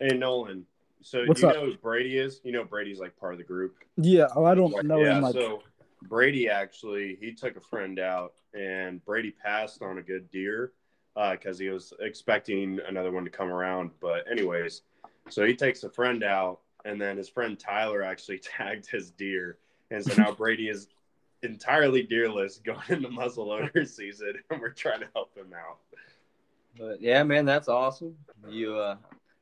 [0.00, 0.66] Hey Nolan,
[1.00, 1.54] so What's you up?
[1.56, 2.40] know who Brady is?
[2.44, 3.76] You know Brady's like part of the group.
[3.96, 4.26] yeah.
[4.36, 5.22] Oh, I don't know yeah, him.
[5.22, 5.62] Like, so
[6.02, 10.72] Brady actually he took a friend out and Brady passed on a good deer
[11.32, 13.90] because he was expecting another one to come around.
[14.00, 14.82] But anyways,
[15.28, 19.58] so he takes a friend out and then his friend Tyler actually tagged his deer,
[19.90, 20.88] and so now Brady is
[21.42, 25.78] entirely deerless going into muzzleloader season, and we're trying to help him out.
[26.78, 28.16] But yeah, man, that's awesome.
[28.48, 28.96] You, uh,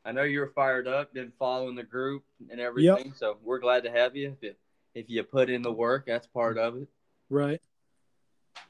[0.05, 3.13] I know you were fired up, been following the group and everything.
[3.17, 4.37] So we're glad to have you.
[4.41, 4.55] If you,
[4.95, 6.89] if you put in the work, that's part of it.
[7.31, 7.61] right.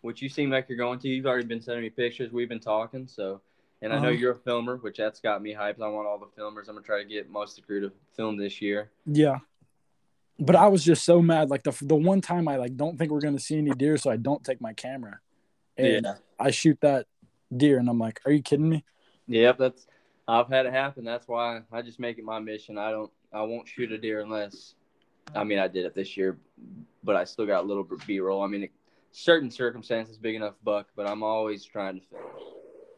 [0.00, 1.08] Which you seem like you're going to.
[1.08, 2.32] You've already been sending me pictures.
[2.32, 3.06] We've been talking.
[3.06, 3.40] So,
[3.82, 4.16] and I know Uh-huh.
[4.18, 5.80] you're a filmer, which that's got me hyped.
[5.82, 6.68] I want all the filmers.
[6.68, 8.90] I'm gonna try to get most of the crew to film this year.
[9.06, 9.38] Yeah.
[10.38, 11.48] But I was just so mad.
[11.50, 14.10] Like the the one time I like don't think we're gonna see any deer, so
[14.10, 15.20] I don't take my camera,
[15.76, 16.06] and
[16.38, 17.06] I shoot that
[17.54, 18.84] deer, and I'm like, "Are you kidding me?"
[19.28, 19.86] Yep, that's
[20.26, 21.04] I've had it happen.
[21.04, 22.78] That's why I just make it my mission.
[22.78, 24.74] I don't I won't shoot a deer unless
[25.34, 26.38] I mean I did it this year,
[27.02, 28.42] but I still got a little B roll.
[28.42, 28.68] I mean
[29.12, 32.22] certain circumstances big enough buck, but I'm always trying to film.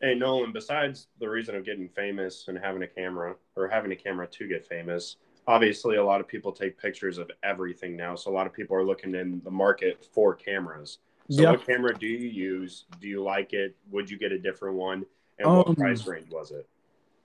[0.01, 3.97] Hey Nolan, besides the reason of getting famous and having a camera or having a
[3.97, 8.15] camera to get famous, obviously a lot of people take pictures of everything now.
[8.15, 10.99] So a lot of people are looking in the market for cameras.
[11.31, 11.51] So Yeah.
[11.53, 12.85] what camera do you use?
[13.01, 13.75] Do you like it?
[13.91, 15.07] Would you get a different one?
[15.39, 16.69] And Um, what price range was it?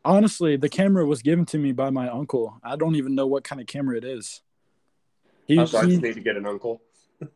[0.03, 2.59] Honestly, the camera was given to me by my uncle.
[2.63, 4.41] I don't even know what kind of camera it is.
[5.47, 6.82] He, So I he just need to get an uncle.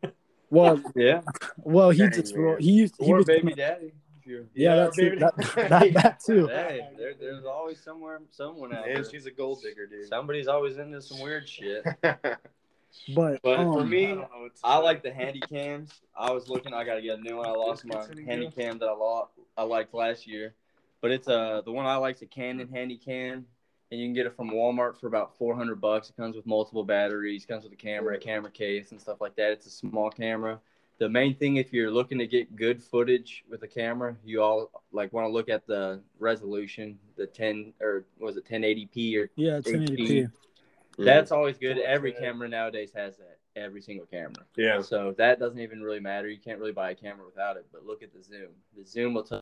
[0.50, 1.22] well, Yeah.
[1.58, 2.56] well, he Dang, just man.
[2.60, 3.92] he used he Or was baby daddy.
[4.24, 5.16] yeah, Yeah, that's baby.
[5.18, 6.46] that, that that too.
[6.52, 9.04] Hey, there, there's always somewhere someone out there.
[9.04, 10.08] she's a gold digger, dude.
[10.08, 11.84] Somebody's always into some weird shit.
[13.14, 15.92] But But for um, me, don't know what to I like the handy cams.
[16.16, 16.72] I was looking.
[16.72, 17.46] I gotta get a new one.
[17.46, 19.32] I lost my handy cam that I lost.
[19.56, 20.54] I liked last year,
[21.02, 23.46] but it's uh the one I like is a Canon handy cam,
[23.90, 26.10] and you can get it from Walmart for about four hundred bucks.
[26.10, 29.36] It comes with multiple batteries, comes with a camera, a camera case, and stuff like
[29.36, 29.52] that.
[29.52, 30.60] It's a small camera.
[30.98, 34.70] The main thing, if you're looking to get good footage with a camera, you all
[34.92, 39.60] like want to look at the resolution, the ten or was it 1080p or yeah,
[39.60, 40.30] 1080p.
[40.98, 41.04] Mm.
[41.04, 41.78] that's always good.
[41.78, 43.38] Every camera nowadays has that.
[43.54, 44.44] Every single camera.
[44.56, 44.82] yeah.
[44.82, 46.28] So that doesn't even really matter.
[46.28, 47.66] You can't really buy a camera without it.
[47.72, 48.48] But look at the zoom.
[48.76, 49.40] The zoom will tell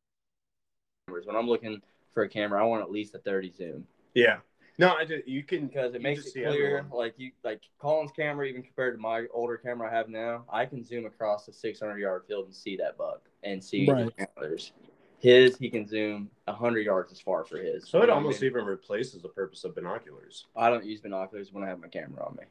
[1.08, 1.26] cameras.
[1.26, 3.86] When I'm looking for a camera, I want at least a 30 zoom.
[4.14, 4.38] Yeah.
[4.76, 6.78] No, I just you can because it makes it clear.
[6.78, 6.90] everyone.
[6.90, 10.66] Like you, like Colin's camera, even compared to my older camera I have now, I
[10.66, 14.06] can zoom across the 600 yard field and see that buck and see Right.
[14.16, 14.72] the antlers.
[15.18, 17.88] His, he can zoom 100 yards as far for his.
[17.88, 18.50] So it know I almost mean?
[18.50, 20.46] even replaces the purpose of binoculars.
[20.56, 22.44] I don't use binoculars when I have my camera on me.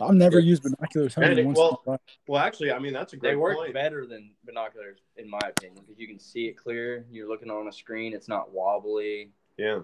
[0.00, 0.46] I've never Yeah.
[0.46, 1.14] used binoculars.
[1.18, 2.00] And it- once well, in a while.
[2.26, 3.74] Well, actually, I mean that's a great They work point.
[3.74, 7.04] better than binoculars, in my opinion, because you can see it clear.
[7.10, 9.30] You're looking on a screen; it's not wobbly.
[9.58, 9.80] Yeah.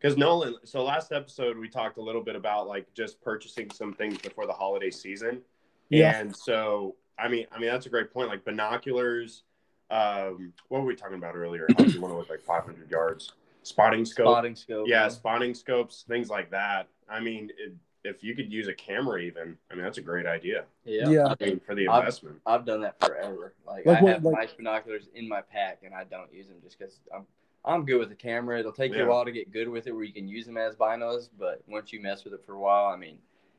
[0.00, 3.92] Because Nolan, so last episode we talked a little bit about like just purchasing some
[3.94, 5.40] things before the holiday season.
[5.88, 6.16] Yeah.
[6.18, 8.28] And so I mean I mean that's a great point.
[8.28, 9.42] Like binoculars,
[9.90, 11.66] um, what were we talking about earlier?
[11.76, 13.32] How you want to look like five hundred yards.
[13.64, 14.26] Spotting scope.
[14.26, 14.86] Spotting scope.
[14.88, 16.88] Yeah, spotting scopes, things like that.
[17.08, 20.26] I mean, it, if you could use a camera even, I mean that's a great
[20.26, 20.64] idea.
[20.84, 21.08] yeah.
[21.08, 21.26] Yeah.
[21.26, 22.36] I I mean mean, for the I've- investment.
[22.46, 23.54] I've done that forever.
[23.66, 26.46] Like, Like I what- have like- nice binoculars in my pack, and I don't use
[26.46, 27.26] them just because I'm
[27.64, 28.58] I'm good with the camera.
[28.58, 30.56] It'll take you a while to get good with it, where you can use them
[30.56, 31.28] as binos.
[31.38, 33.18] But once you mess with it for a while, I mean,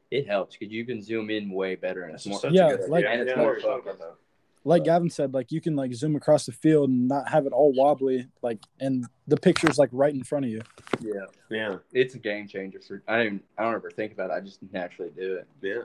[0.10, 2.40] it helps because you can zoom in way better, and it's more.
[2.40, 3.12] such a Yeah, good like- idea.
[3.12, 4.22] and it's Yeah, more we were talking about focused.
[4.64, 7.54] like Gavin said, like you can like zoom across the field and not have it
[7.54, 10.62] all wobbly, like and the picture's like right in front of you.
[11.02, 11.26] Yeah.
[11.52, 12.80] Yeah, it's a game changer.
[12.80, 14.34] For I don't I don't ever think about it.
[14.34, 15.48] I just naturally do it.
[15.62, 15.84] yeah.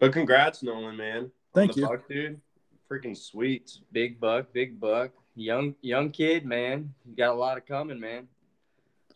[0.00, 1.18] But congrats, Nolan, man.
[1.24, 1.86] on Thank the you.
[1.88, 2.40] buck, dude.
[2.90, 3.78] Freaking sweet.
[3.92, 6.94] Big buck, big buck, young young kid, man.
[7.06, 8.28] You got a lot of coming, man.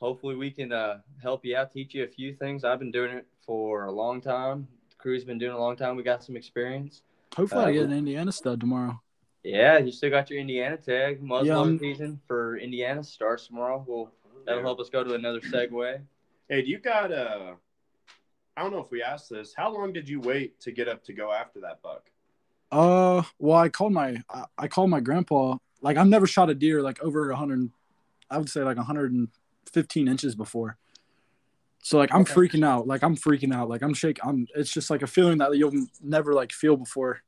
[0.00, 2.64] Hopefully, we can uh, help you out, teach you a few things.
[2.64, 4.66] I've been doing it for a long time.
[4.90, 5.96] The crew's been doing it a long time.
[5.96, 7.02] We got some experience.
[7.37, 9.00] Hopefully, Uh, I get an Indiana stud tomorrow.
[9.42, 11.22] Yeah, you still got your Indiana tag.
[11.22, 13.84] Muzzleloader Yeah, season for Indiana starts tomorrow.
[13.87, 14.10] Well,
[14.46, 16.00] that'll help us go to another segue.
[16.48, 17.54] Hey, you got uh
[18.56, 19.52] I don't know if we asked this.
[19.54, 22.08] How long did you wait to get up to go after that buck?
[22.70, 25.56] Uh, well, I called my I, I called my grandpa.
[25.85, 27.70] Like I've never shot a deer like over 100.
[28.31, 30.79] I would say like 115 inches before.
[31.83, 32.33] So like I'm Okay.
[32.33, 32.87] freaking out.
[32.87, 33.68] Like I'm freaking out.
[33.68, 34.25] Like I'm shaking.
[34.27, 34.47] I'm.
[34.57, 37.20] It's just like a feeling that you'll never like feel before.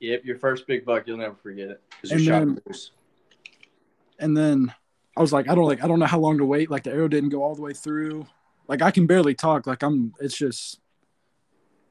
[0.00, 1.06] Yep, your first big buck.
[1.06, 1.82] You'll never forget it.
[2.10, 2.58] And then-
[4.18, 4.74] And then
[5.16, 6.70] I was like, I don't like I don't know how long to wait.
[6.70, 8.26] Like the arrow didn't go all the way through.
[8.66, 9.66] Like I can barely talk.
[9.66, 10.14] Like I'm.
[10.20, 10.80] It's just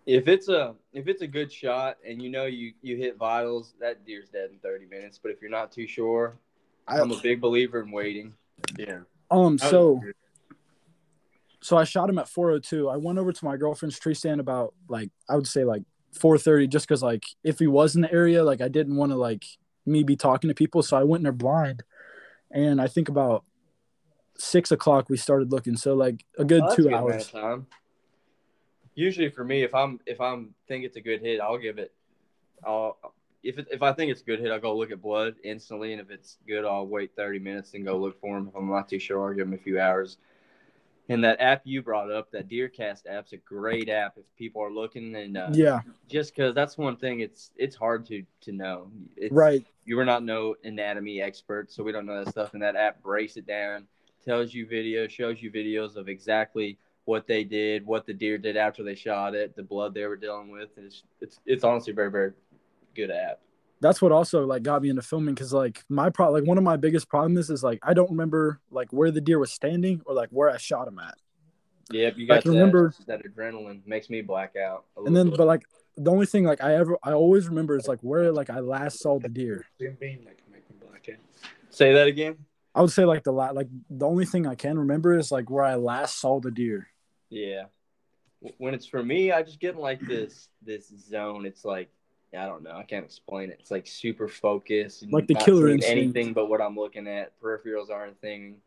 [0.10, 3.76] If it's a if it's a good shot and you know you you hit vitals,
[3.80, 5.20] that deer's dead in 30 minutes.
[5.22, 6.40] But if you're not too sure,
[6.88, 8.34] I, I'm a big believer in waiting.
[8.76, 9.02] Yeah.
[9.30, 9.60] um.
[9.60, 10.02] So.
[11.62, 12.90] so I shot him at 402.
[12.90, 16.68] I went over to my girlfriend's tree stand about like I would say like 430,
[16.68, 19.46] just because like if he was in the area, like I didn't want to like
[19.86, 21.84] me be talking to people, so I went in there blind,
[22.50, 23.46] and I think about
[24.40, 25.78] six o'clock we started looking.
[25.78, 27.32] So like a good Oh, that's a two good amount hours.
[29.00, 31.94] Usually for me, if I'm if I'm think it's a good hit, I'll give it.
[32.66, 32.98] I'll
[33.44, 35.94] if it, if I think it's a good hit, I'll go look at blood instantly,
[35.94, 38.50] and if it's good, I'll wait 30 minutes and go look for him.
[38.50, 40.18] If I'm not too sure, I'll give him a few hours.
[41.08, 44.70] And that app you brought up, that DeerCast app's a great app if people are
[44.70, 48.92] looking, and uh, Yeah, just because that's one thing, it's it's hard to to know.
[49.16, 49.66] It's, right.
[49.86, 52.54] you were not no anatomy expert, so we don't know that stuff.
[52.54, 53.88] And that app breaks it down,
[54.26, 56.78] tells you videos, shows you videos of exactly
[57.10, 60.16] what they did, what the deer did after they shot it, the blood they were
[60.16, 60.70] dealing with.
[60.78, 62.34] It's it's it's honestly a very very
[62.96, 63.40] good app.
[63.82, 66.64] That's what also like got me into filming because like my pro like one of
[66.64, 70.14] my biggest problems is like I don't remember like where the deer was standing or
[70.14, 71.16] like where I shot him at.
[71.92, 74.86] Yep, you I got can that, remember- that adrenaline makes me black out.
[74.96, 75.64] a And then little but like
[75.98, 79.00] the only thing like I ever I always remember is like where like I last
[79.00, 79.66] saw the deer.
[79.80, 81.20] Them being that can make me black out.
[81.72, 82.38] say that again.
[82.76, 85.50] I would say like the la- like the only thing I can remember is like
[85.50, 86.88] where I last saw the deer.
[87.30, 87.64] Yeah.
[88.58, 91.46] When it's for me, I just get in like this this zone.
[91.46, 91.90] It's like
[92.38, 92.76] I don't know.
[92.76, 93.58] I can't explain it.
[93.60, 95.06] It's like super focused.
[95.12, 96.16] Like the killer instinct.
[96.16, 97.40] Anything but what I'm looking at.
[97.42, 98.58] Peripherals aren't a thing.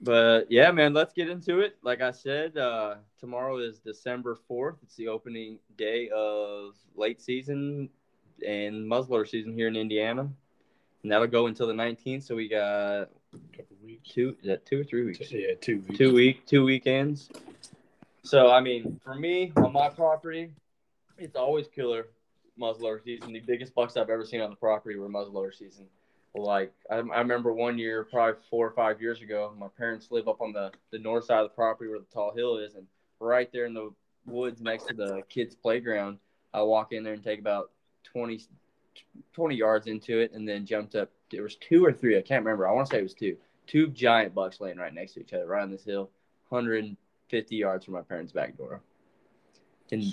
[0.00, 1.76] But yeah, man, let's get into it.
[1.82, 4.76] Like I said, uh, tomorrow is December 4th.
[4.84, 7.88] It's the opening day of late season
[8.46, 10.30] and muzzleloader season here in Indiana.
[11.02, 12.22] And that'll go until the 19th.
[12.22, 13.10] So we got
[13.56, 14.08] couple weeks.
[14.10, 15.30] two, is that two or three weeks?
[15.30, 15.98] Yeah, two weeks.
[15.98, 17.30] two week two weekends.
[18.22, 20.52] So I mean, for me on my property,
[21.18, 22.06] it's always killer
[22.60, 23.32] muzzleloader season.
[23.32, 25.86] The biggest bucks I've ever seen on the property were muzzleloader season.
[26.34, 30.28] Like I, I remember one year, probably four or five years ago, my parents live
[30.28, 32.86] up on the the north side of the property where the tall hill is, and
[33.20, 33.90] right there in the
[34.26, 36.18] woods next to the kids' playground.
[36.52, 37.70] I walk in there and take about
[38.04, 38.40] 20,
[39.34, 41.10] 20 yards into it, and then jumped up.
[41.30, 42.68] There was two or three, I can't remember.
[42.68, 43.36] I want to say it was two.
[43.66, 46.10] Two giant bucks laying right next to each other, right on this hill,
[46.48, 48.80] 150 yards from my parents' back door.
[49.92, 50.04] And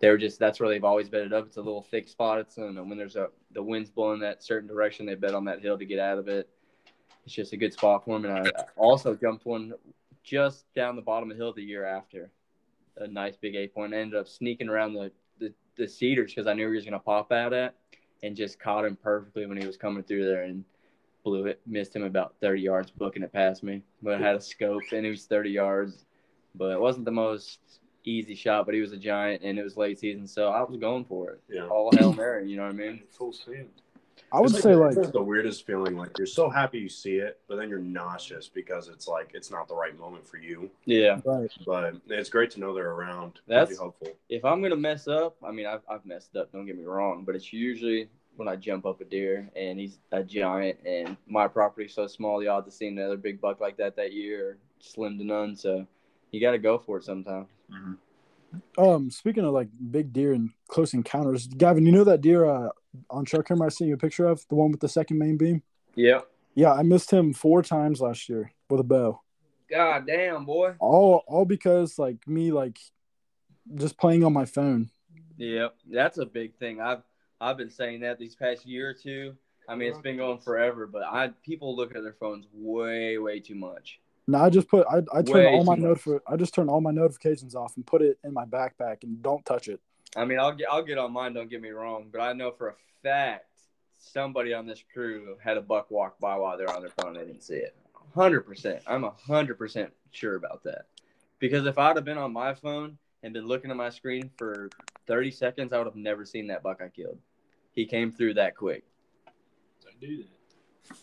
[0.00, 1.46] they were just that's where they've always bedded up.
[1.46, 2.38] It's a little thick spot.
[2.38, 5.60] It's and when there's a the wind's blowing that certain direction, they bet on that
[5.60, 6.48] hill to get out of it.
[7.24, 8.30] it's just a good spot for them.
[8.30, 9.74] And I also jumped one
[10.22, 12.30] just down the bottom of the hill the year after.
[12.96, 13.94] A nice big eight point.
[13.94, 16.92] I ended up sneaking around the, the, the cedars because I knew he was going
[16.92, 17.74] to pop out at
[18.22, 20.64] and just caught him perfectly when he was coming through there and
[21.24, 21.60] blew it.
[21.66, 23.82] Missed him about 30 yards, booking it past me.
[24.02, 26.04] But I had a scope and he was 30 yards.
[26.54, 27.60] But it wasn't the most
[28.04, 30.26] easy shot, but he was a giant and it was late season.
[30.26, 31.40] So I was going for it.
[31.48, 31.66] Yeah.
[31.68, 33.02] All Hail Mary, you know what I mean?
[33.10, 33.68] Full send.
[34.32, 35.96] I would It's say like it's the weirdest feeling.
[35.96, 39.50] Like you're so happy you see it, but then you're nauseous because it's like it's
[39.50, 40.70] not the right moment for you.
[40.84, 41.20] Yeah.
[41.24, 41.50] right.
[41.66, 43.40] But it's great to know they're around.
[43.46, 44.08] That's- Pretty hopeful.
[44.28, 46.52] if I'm gonna mess up, I mean I've I've messed up.
[46.52, 49.98] Don't get me wrong, but it's usually when I jump up a deer and he's
[50.12, 53.76] a giant and my property's so small, the odds of seeing another big buck like
[53.78, 55.56] that that year are slim to none.
[55.56, 55.86] So
[56.30, 57.46] you got to go for it sometime.
[57.70, 57.92] Mm-hmm.
[58.78, 62.70] Um, speaking of like big deer and close encounters, Gavin, you know that deer uh,
[63.10, 65.36] on trail camera I sent you a picture of, the one with the second main
[65.36, 65.62] beam.
[65.94, 66.20] Yeah.
[66.54, 69.20] Yeah, I missed him four times last year with a bow.
[69.70, 70.74] God damn, boy.
[70.80, 72.78] All all because like me like
[73.74, 74.90] just playing on my phone.
[75.36, 75.76] Yep.
[75.90, 76.80] That's a big thing.
[76.80, 77.02] I've
[77.40, 79.36] I've been saying that these past year or two.
[79.68, 83.38] I mean, it's been going forever, but I people look at their phones way way
[83.38, 84.00] too much.
[84.30, 85.98] Now I just put I I turn all my too much.
[86.04, 89.20] notif- I just turn all my notifications off and put it in my backpack and
[89.22, 89.80] don't touch it.
[90.16, 91.32] I mean, I'll get I'll get on mine.
[91.32, 93.46] Don't get me wrong, but I know for a fact
[93.98, 97.16] somebody on this crew had a buck walk by while they're on their phone.
[97.16, 97.76] and They didn't see it.
[98.14, 98.82] Hundred percent.
[98.86, 100.86] I'm hundred percent sure about that.
[101.38, 104.68] Because if I'd have been on my phone and been looking at my screen for
[105.06, 107.18] 30 seconds, I would have never seen that buck I killed.
[107.72, 108.84] He came through that quick.
[110.00, 110.96] They do that.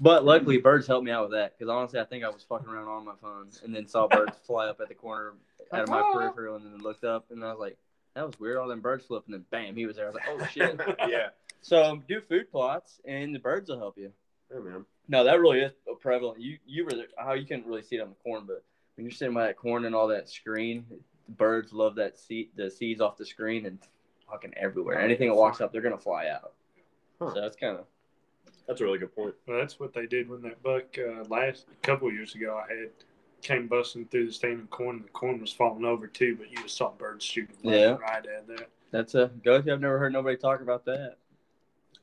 [0.00, 1.58] But luckily, birds helped me out with that.
[1.58, 4.36] Because honestly, I think I was fucking around on my phone and then saw birds
[4.46, 5.34] fly up at the corner
[5.72, 7.76] out of my peripheral and then looked up and I was like,
[8.14, 8.58] that was weird.
[8.58, 10.06] All them birds flew up and then bam, he was there.
[10.06, 10.80] I was like, oh shit.
[11.08, 11.28] yeah.
[11.60, 14.12] so do food plots and the birds will help you.
[14.52, 14.84] Yeah, man.
[15.08, 16.40] No, that really is prevalent.
[16.40, 18.64] You you were how you couldn't really see it on the corn, but
[18.96, 22.50] when you're sitting by that corn and all that screen, the birds love that seed
[22.56, 23.78] the seeds off the screen and
[24.30, 25.00] fucking everywhere.
[25.00, 26.52] Anything that walks up, they're gonna fly out.
[27.20, 27.34] Huh.
[27.34, 27.84] So that's kind of
[28.68, 29.34] That's a really good point.
[29.46, 32.62] Well, that's what they did when that buck uh, last a couple of years ago.
[32.62, 32.90] I had
[33.40, 34.96] came busting through the standing corn.
[34.96, 37.96] and The corn was falling over too, but you just saw birds shooting Yeah.
[37.96, 38.68] right at that.
[38.90, 39.72] that's a go to.
[39.72, 41.16] I've never heard nobody talk about that.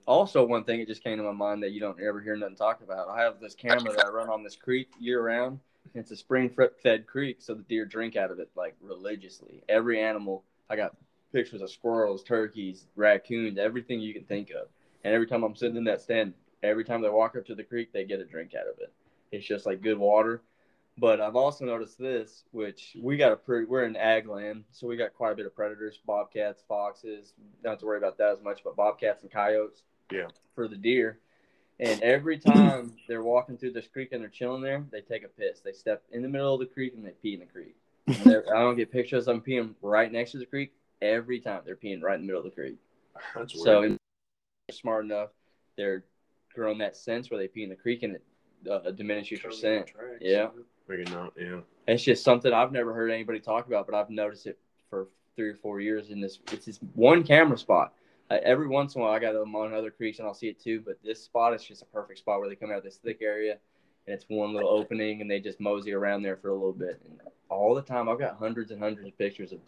[0.08, 2.56] Also, one thing that just came to my mind that you don't ever hear nothing
[2.56, 3.10] talk about.
[3.10, 5.60] I have this camera that I run on this creek year round.
[5.94, 6.50] It's a spring
[6.82, 9.64] fed creek, so the deer drink out of it like religiously.
[9.70, 10.96] Every animal, I got
[11.32, 14.68] pictures of squirrels, turkeys, raccoons, everything you can think of.
[15.04, 17.64] And every time I'm sitting in that stand, every time they walk up to the
[17.64, 18.92] creek, they get a drink out of it.
[19.32, 20.42] It's just like good water.
[20.98, 24.88] But I've also noticed this, which we got a pretty, we're in ag land, so
[24.88, 27.34] we got quite a bit of predators, bobcats, foxes.
[27.64, 29.84] Don't to worry about that as much, but bobcats and coyotes.
[30.12, 30.28] Yeah.
[30.54, 31.20] For the deer.
[31.80, 35.28] And every time they're walking through this creek and they're chilling there, they take a
[35.28, 35.60] piss.
[35.60, 37.76] They step in the middle of the creek and they pee in the creek.
[38.08, 40.74] I don't get pictures of them peeing right next to the creek.
[41.02, 42.78] Every time they're peeing right in the middle of the creek.
[43.36, 43.66] That's weird.
[43.66, 45.30] So they're smart enough,
[45.76, 46.06] they're
[46.56, 48.24] growing that sense where they pee in the creek and it
[48.70, 49.88] uh, diminishes your scent.
[49.88, 50.18] tracks.
[50.22, 50.48] Yeah.
[50.88, 51.34] Maybe not.
[51.40, 51.62] Yeah.
[51.88, 55.50] It's just something I've never heard anybody talk about, but I've noticed it for three
[55.50, 56.40] or four years in this.
[56.52, 57.94] It's this one camera spot.
[58.30, 60.48] Uh, every once in a while, I got them on other creeks and I'll see
[60.48, 60.82] it too.
[60.86, 63.20] But this spot is just a perfect spot where they come out of this thick
[63.22, 63.58] area,
[64.08, 67.02] and it's one little opening, and they just mosey around there for a little bit.
[67.06, 69.60] And all the time, I've got hundreds and hundreds of pictures of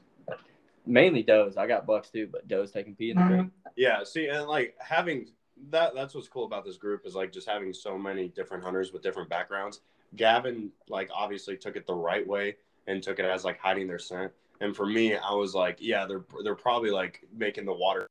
[0.88, 1.58] mainly does.
[1.58, 3.52] I got bucks too, but does taking pee in the creek.
[3.76, 4.04] Yeah.
[4.04, 5.28] See, and like having
[5.70, 8.94] that, that's what's cool about this group is like just having so many different hunters
[8.94, 9.82] with different backgrounds.
[10.16, 12.56] Gavin, like, obviously took it the right way
[12.88, 14.32] and took it as like hiding their scent.
[14.62, 18.08] And for me, I was like, yeah, they're they're probably like making the water,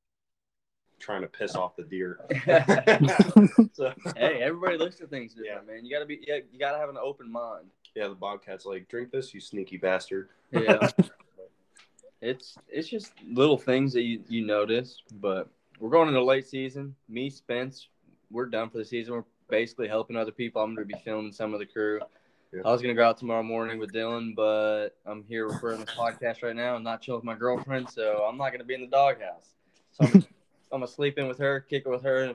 [1.01, 2.21] trying to piss off the deer.
[3.73, 5.85] so, hey, everybody looks at things different, man.
[5.85, 7.67] You gotta be, yeah, you gotta have an open mind.
[7.97, 10.29] yeah, the bobcat's like, drink this, you sneaky bastard.
[10.53, 10.89] Yeah.
[12.21, 16.95] it's it's just little things that you, you notice, but we're going into late season.
[17.09, 17.89] Me, Spence,
[18.31, 19.15] we're done for the season.
[19.15, 20.63] We're basically helping other people.
[20.63, 22.01] I'm going to be filming some of the crew.
[22.53, 22.63] Yeah.
[22.65, 25.95] I was going to go out tomorrow morning with Dylan, but I'm here recording this
[25.95, 26.75] podcast right now.
[26.75, 29.55] I'm not chilling with my girlfriend, so I'm not going to be in the doghouse.
[29.93, 30.13] So I'm,
[30.73, 32.35] I'm going to sleep in with her, kick it with her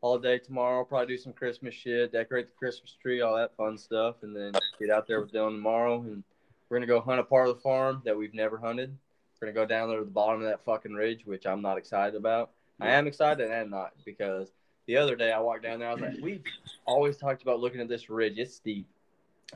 [0.00, 0.84] all day tomorrow.
[0.84, 4.52] Probably do some Christmas shit, decorate the Christmas tree, all that fun stuff, and then
[4.78, 6.00] get out there with Dylan tomorrow.
[6.00, 6.24] And
[6.68, 8.96] we're going to go hunt a part of the farm that we've never hunted.
[9.40, 11.60] We're going to go down there to the bottom of that fucking ridge, which I'm
[11.60, 12.50] not excited about.
[12.80, 14.52] I am excited and not because
[14.86, 15.88] the other day I walked down there.
[15.88, 16.44] I was like, we've
[16.86, 18.38] always talked about looking at this ridge.
[18.38, 18.86] It's steep.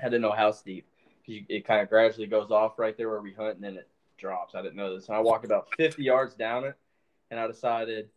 [0.00, 0.86] I didn't know how steep
[1.26, 3.88] because it kind of gradually goes off right there where we hunt and then it
[4.18, 4.54] drops.
[4.54, 5.08] I didn't know this.
[5.08, 6.76] And I walked about 50 yards down it
[7.30, 8.08] and I decided,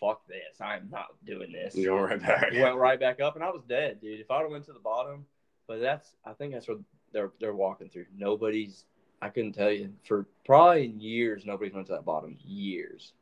[0.00, 0.60] fuck this.
[0.60, 1.74] I'm not doing this.
[1.74, 2.52] You're right back.
[2.52, 4.20] Went right back up, and I was dead, dude.
[4.20, 5.26] If I would have went to the bottom,
[5.66, 6.78] but that's I think that's what
[7.12, 8.06] they're they're walking through.
[8.16, 8.84] Nobody's.
[9.20, 11.44] I couldn't tell you for probably years.
[11.44, 12.36] Nobody's went to that bottom.
[12.44, 13.14] Years.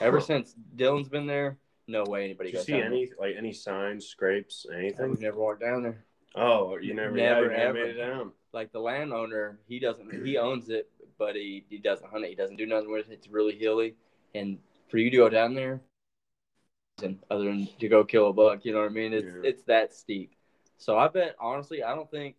[0.00, 4.06] Ever since Dylan's been there, no way anybody Did you see any like any signs,
[4.06, 5.12] scrapes, anything?
[5.12, 6.04] I've never walked down there.
[6.36, 7.72] Oh, you never, Never, yeah, never ever.
[7.74, 8.32] made it down.
[8.52, 12.28] like the landowner, he doesn't he owns it, but he, he doesn't hunt it.
[12.28, 13.12] He doesn't do nothing with it.
[13.14, 13.96] It's really hilly,
[14.34, 14.58] and
[14.88, 15.80] for you to go down there,
[17.02, 19.12] and other than to go kill a buck, you know what I mean?
[19.12, 19.40] It's Yeah.
[19.50, 20.32] it's that steep.
[20.76, 22.36] So I bet honestly, I don't think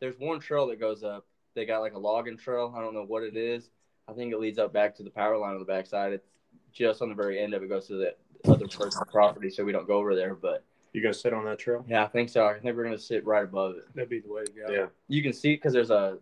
[0.00, 1.26] there's one trail that goes up.
[1.54, 2.72] They got like a logging trail.
[2.74, 3.68] I don't know what it is.
[4.08, 6.12] I think it leads up back to the power line on the backside.
[6.12, 6.26] It's
[6.72, 8.14] just on the very end of it goes to the
[8.50, 10.34] other person's property, so we don't go over there.
[10.34, 11.84] But You gonna sit on that trail?
[11.88, 12.46] yeah, I think so.
[12.46, 14.72] I think we're gonna sit right above it That'd be the way to go.
[14.72, 14.86] Yeah.
[15.08, 16.18] you can see because there's a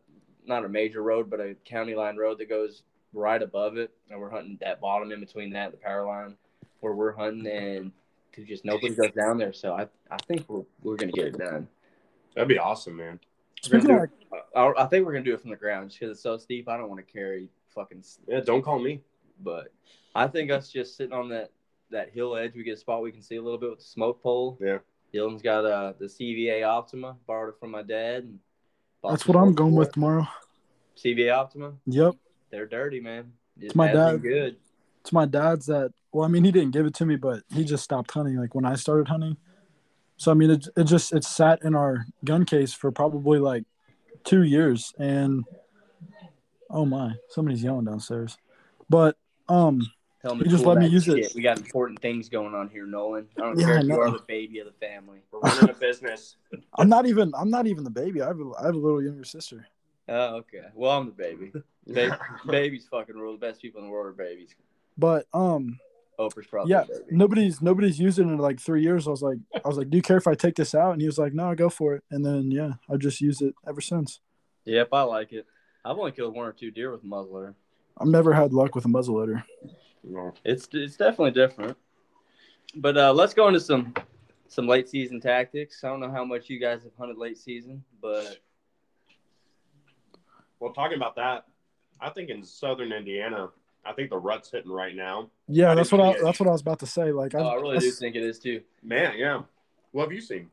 [0.46, 2.82] not a major road, but a county line road that goes
[3.12, 6.36] right above it, and we're hunting that bottom in between that the power line
[6.80, 7.92] where we're hunting, and
[8.32, 9.52] to just nobody goes down there.
[9.52, 11.68] So I I think we're we're gonna get it done.
[12.34, 13.18] That'd be awesome, man.
[13.70, 15.90] We're Speaking gonna of, do- I, I think we're gonna do it from the ground
[15.90, 16.68] just because it's so steep.
[16.68, 19.02] I don't want to carry fucking, Yeah, don't call me.
[19.42, 19.72] But
[20.14, 21.50] I think us just sitting on that
[21.90, 23.84] that hill edge, we get a spot we can see a little bit with the
[23.84, 24.58] smoke pole.
[24.60, 24.78] Yeah.
[25.12, 28.24] Dylan's got uh the CVA Optima, borrowed it from my dad.
[28.24, 28.38] And
[29.02, 30.26] that's what I'm going with tomorrow.
[30.96, 31.72] CVA Optima.
[31.86, 32.14] Yep,
[32.50, 33.32] They're dirty, man.
[33.58, 34.22] It's my has been dad.
[34.22, 34.56] Good.
[35.00, 35.92] it's my dad's that.
[36.12, 38.54] Well, I mean, he didn't give it to me, but he just stopped hunting like
[38.54, 39.36] when I started hunting.
[40.16, 43.64] So I mean, it it just it sat in our gun case for probably like
[44.24, 45.44] two years, and
[46.68, 48.36] oh my, somebody's yelling downstairs.
[48.88, 49.16] But
[49.50, 49.82] um,
[50.22, 51.32] Tell You just let me use it.
[51.34, 53.26] We got important things going on here, Nolan.
[53.36, 55.20] I don't Yeah, care I if you are the baby of the family.
[55.32, 56.36] We're running a business.
[56.78, 58.20] I'm not even I'm not even the baby.
[58.20, 59.66] I have a, I have a little younger sister.
[60.08, 60.64] Oh, okay.
[60.74, 61.52] Well, I'm the baby.
[61.86, 63.32] Ba- babies fucking rule.
[63.32, 64.54] The best people in the world are babies.
[64.98, 65.78] But um,
[66.18, 67.04] Oprah's probably yeah, baby.
[67.12, 69.06] nobody's nobody's used it in like three years.
[69.08, 70.92] I was like, I was like, do you care if I take this out?
[70.92, 72.04] And he was like, no, go for it.
[72.10, 74.20] And then yeah, I've just used it ever since.
[74.66, 75.46] Yep, I like it.
[75.82, 77.54] I've only killed one or two deer with a muzzler.
[78.00, 79.42] I've never had luck with a muzzleloader.
[80.02, 80.32] No.
[80.44, 81.76] It's it's definitely different.
[82.74, 83.94] But uh, let's go into some
[84.48, 85.84] some late season tactics.
[85.84, 88.38] I don't know how much you guys have hunted late season, but
[90.58, 91.46] Well, talking about that,
[92.00, 93.48] I think in southern Indiana,
[93.84, 95.30] I think the rut's hitting right now.
[95.48, 96.18] Yeah, I that's what I, it.
[96.22, 97.12] that's what I was about to say.
[97.12, 98.62] Like, oh, I really do think it is too.
[98.82, 99.42] Man, yeah.
[99.92, 100.50] What have you seen?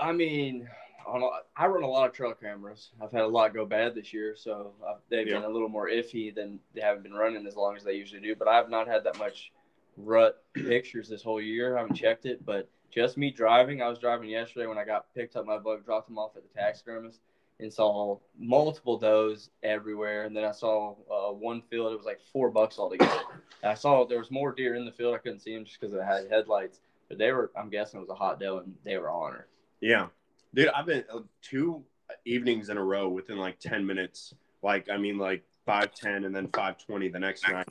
[0.00, 0.68] I mean,
[1.06, 1.22] on
[1.56, 2.90] I run a lot of trail cameras.
[3.00, 5.88] I've had a lot go bad this year, so uh, they've been a little more
[5.88, 8.34] iffy than they haven't been running as long as they usually do.
[8.34, 9.52] But I have not had that much
[9.96, 11.76] rut pictures this whole year.
[11.76, 13.82] I haven't checked it, but just me driving.
[13.82, 16.42] I was driving yesterday when I got picked up my buck, dropped him off at
[16.42, 17.20] the taxidermist,
[17.58, 20.24] and saw multiple does everywhere.
[20.24, 21.92] And then I saw uh, one field.
[21.92, 23.22] It was like four bucks altogether.
[23.62, 25.14] And I saw there was more deer in the field.
[25.14, 26.80] I couldn't see them just because it had headlights.
[27.08, 27.50] But they were.
[27.56, 29.46] I'm guessing it was a hot doe, and they were on her.
[29.80, 30.08] Yeah.
[30.54, 31.82] Dude, I've been uh, two
[32.24, 34.34] evenings in a row within like 10 minutes.
[34.62, 37.68] Like, I mean, like 510 and then 520 the next night.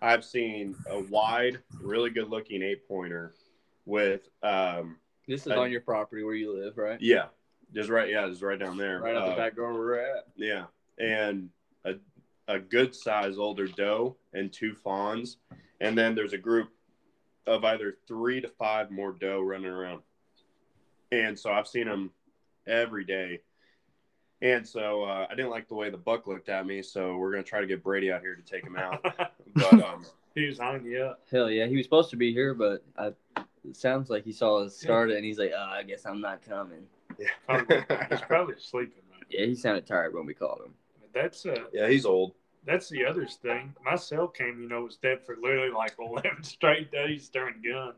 [0.00, 3.34] I've seen a wide, really good looking eight pointer
[3.84, 4.96] with, um,
[5.28, 7.00] This is Uh, on your property where you live, right?
[7.00, 7.26] yeah,
[7.72, 8.08] just right.
[8.08, 9.00] Yeah, just right down there.
[9.00, 10.26] Right Uh, the back door where we're at.
[10.34, 10.66] Yeah,
[10.98, 11.50] and
[11.84, 11.94] a
[12.48, 15.36] a good size older doe and two fawns,
[15.80, 16.70] and then there's a group
[17.46, 20.02] of either three to five more doe running around,
[21.12, 22.10] and so I've seen them
[22.66, 23.40] every day,
[24.40, 27.30] and so uh, I didn't like the way the buck looked at me, so we're
[27.30, 29.02] gonna try to get Brady out here to take him out,
[29.54, 30.04] but um,
[30.34, 31.20] he was on you up.
[31.30, 33.12] Hell yeah, he was supposed to be here, but I,
[33.64, 36.20] it sounds like he saw us start it, and he's like, "Oh, I guess I'm
[36.20, 36.84] not coming."
[37.18, 37.28] Yeah,
[38.10, 39.02] He's probably sleeping.
[39.10, 39.20] Man.
[39.28, 40.74] Yeah, he sounded tired when we called him.
[41.14, 42.32] That's uh, yeah, he's old.
[42.64, 43.74] that's the other thing.
[43.84, 47.92] My cell cam, you know, was dead for literally like eleven straight days during gun.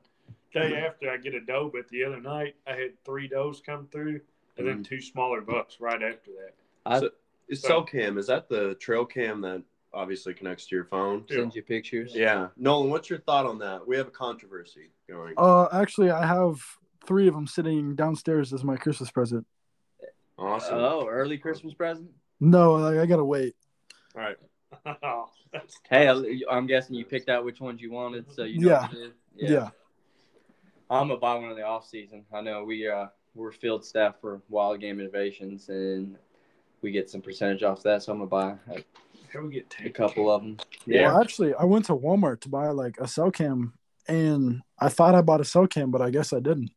[0.53, 3.89] Day after I get a doe, but the other night I had three does come
[3.91, 4.21] through,
[4.57, 6.55] and then two smaller bucks right after that.
[6.87, 7.11] I So-
[7.49, 11.27] Is cell cam is that the trail cam that obviously connects to your phone?
[11.29, 12.15] sends you pictures.
[12.15, 13.87] Yeah, Nolan, what's your thought on that?
[13.87, 15.35] We have a controversy going.
[15.37, 16.61] Uh, actually, I have
[17.07, 19.47] three of them sitting downstairs as my Christmas present.
[20.39, 20.79] Awesome.
[20.79, 22.11] Oh, early Christmas present.
[22.41, 23.55] No, like, I gotta wait.
[24.17, 24.37] All right.
[25.89, 28.81] Hey, I- I'm guessing you picked out which ones you wanted, so you know Yeah.
[28.83, 28.99] what you
[29.39, 29.51] did.
[29.51, 29.71] Yeah.
[30.91, 32.25] I'm gonna buy one in the off season.
[32.33, 36.17] I know we uh we're field staff for Wild Game Innovations, and
[36.83, 38.03] we get some percentage off that.
[38.03, 40.59] So I'm gonna buy a, we get a couple of them.
[40.87, 41.09] Yeah.
[41.09, 43.75] Well, actually, I went to Walmart to buy like a cell cam,
[44.07, 46.71] and I thought I bought a cell cam, but I guess I didn't.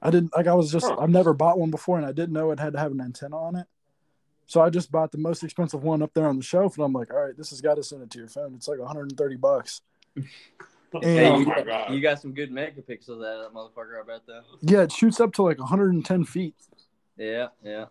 [0.00, 0.46] I didn't like.
[0.46, 0.86] I was just.
[0.86, 0.96] Huh.
[1.00, 3.36] I've never bought one before, and I didn't know it had to have an antenna
[3.36, 3.66] on it.
[4.46, 6.92] So I just bought the most expensive one up there on the shelf, and I'm
[6.92, 8.54] like, all right, this has got to send it to your phone.
[8.54, 9.80] It's like 130 bucks.
[11.02, 11.92] Hey, oh you- my god!
[11.92, 14.42] You got some good megapixels out of that motherfucker, I bet though.
[14.62, 16.54] Yeah, it shoots up to like 110 feet.
[17.16, 17.86] Yeah, yeah.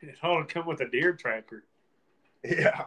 [0.00, 1.64] It ought to come with a deer tracker.
[2.44, 2.84] Yeah.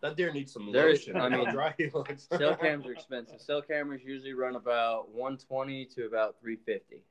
[0.00, 1.20] That deer needs some There is- lotion.
[1.20, 2.26] I mean, How dry he looks.
[2.32, 3.40] Cell cams are expensive.
[3.40, 7.02] Cell cameras usually run about 120 to about 350.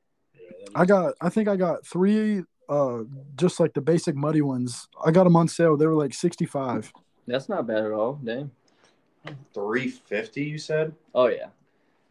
[0.73, 2.99] I got, I think I got three, uh,
[3.35, 4.87] just like the basic muddy ones.
[5.05, 5.77] I got them on sale.
[5.77, 6.91] They were like 65.
[7.27, 8.13] That's not bad at all.
[8.23, 8.49] Damn.
[9.53, 10.93] 350, you said?
[11.13, 11.47] Oh yeah.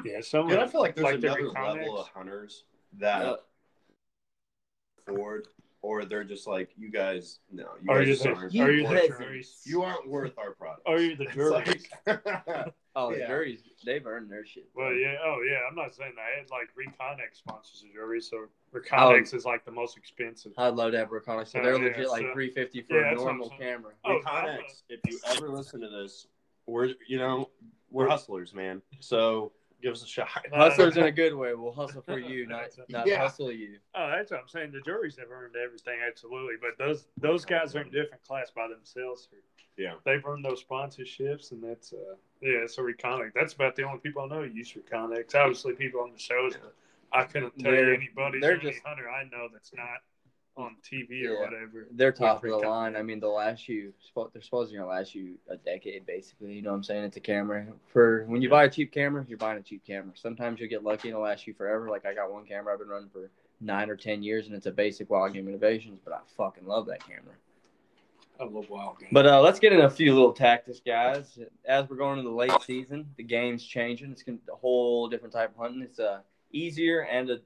[0.04, 2.64] Yeah, so Dude, I feel like there's like the another level of hunters
[2.98, 3.36] that Uh,
[5.06, 5.48] afford,
[5.82, 8.52] or they're just like, you guys, no, you Are guys you just the, aren't.
[8.54, 9.16] You are you the peasants.
[9.20, 9.66] Drurys?
[9.66, 10.82] You aren't worth our product.
[10.86, 11.84] Are you the It's Drurys?
[12.06, 13.28] like- oh, the Yeah.
[13.30, 14.68] Drurys, they've earned their shit.
[14.74, 15.16] Well, yeah.
[15.24, 15.58] Oh, yeah.
[15.68, 16.22] I'm not saying that.
[16.22, 20.52] I had like Reconyx sponsors a Drury, so Reconyx is like the most expensive.
[20.58, 21.48] I'd love to have Reconyx.
[21.48, 23.58] So Oh, they're yeah, legit like so- 350 for yeah, a that's what I'm normal
[23.58, 23.92] camera.
[24.04, 26.28] Oh, Reconyx, if you ever listen to this,
[26.68, 27.50] we're you know
[27.90, 28.82] we're hustlers, man.
[29.00, 29.52] So
[29.82, 30.28] give us a shot.
[30.52, 31.54] Hustlers in a good way.
[31.54, 33.18] We'll hustle for you, not not Yeah.
[33.18, 33.78] hustle you.
[33.94, 34.72] Oh, that's what I'm saying.
[34.72, 36.54] The Drurys have earned everything, absolutely.
[36.60, 39.28] But those those guys are in a different class by themselves.
[39.76, 39.94] Yeah.
[40.04, 42.66] They've earned those sponsorships, and that's uh, yeah.
[42.66, 43.32] So Reconyx.
[43.34, 45.34] That's about the only people I know use Reconyx.
[45.34, 46.74] Obviously, people on the shows, but
[47.12, 48.40] I couldn't tell They're- you anybody.
[48.40, 50.02] they're They're just just- hunter I know that's not
[50.58, 51.30] on TV Yeah.
[51.30, 51.88] or whatever.
[51.92, 52.64] They're top of the Reconyx.
[52.68, 52.96] line.
[52.96, 53.92] I mean, they'll last you.
[54.32, 56.52] They're supposed to last you a decade, basically.
[56.54, 57.04] You know what I'm saying?
[57.04, 57.66] It's a camera.
[57.92, 60.12] For when you buy a cheap camera, you're buying a cheap camera.
[60.14, 61.88] Sometimes you'll get lucky and it'll last you forever.
[61.88, 63.30] Like I got one camera I've been running for
[63.60, 66.86] nine or ten years, and it's a basic Wild Game Innovations, but I fucking love
[66.86, 67.34] that camera.
[68.40, 69.08] I love wild game.
[69.10, 71.40] But uh, let's get into a few little tactics, guys.
[71.64, 74.12] As we're going into the late season, the game's changing.
[74.12, 75.82] It's gonna, a whole different type of hunting.
[75.82, 76.20] It's uh,
[76.52, 77.38] easier and a,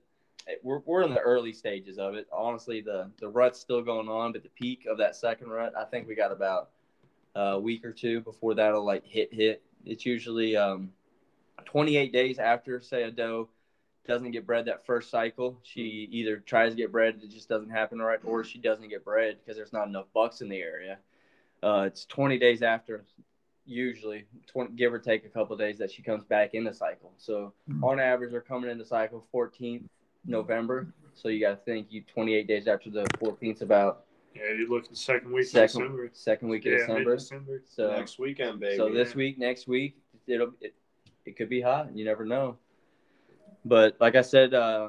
[0.63, 2.27] we're, we're in the early stages of it.
[2.33, 5.85] Honestly, the the rut's still going on, but the peak of that second rut, I
[5.85, 6.71] think we got about
[7.35, 9.63] a week or two before that'll like hit hit.
[9.85, 10.93] It's usually um,
[11.65, 13.49] 28 days after, say, a doe
[14.07, 15.59] doesn't get bred that first cycle.
[15.63, 19.05] She either tries to get bred, it just doesn't happen right, or she doesn't get
[19.05, 20.99] bred because there's not enough bucks in the area.
[21.63, 23.05] Uh, it's 20 days after,
[23.65, 26.75] usually, 20, give or take a couple of days, that she comes back in the
[26.75, 27.13] cycle.
[27.17, 29.85] So on average, they're coming into cycle 14th
[30.25, 30.89] November.
[31.15, 34.05] So you got to think you 28 days after the 14th, about
[34.35, 36.11] yeah, you're looking second week of second December.
[36.15, 37.11] second week of Yeah, December.
[37.11, 37.63] mid-December.
[37.69, 38.77] So Next weekend, baby.
[38.79, 39.17] so this yeah.
[39.17, 40.75] week, next week, it'll it,
[41.27, 41.87] it could be hot.
[41.89, 42.57] And you never know.
[43.65, 44.89] But like I said, uh,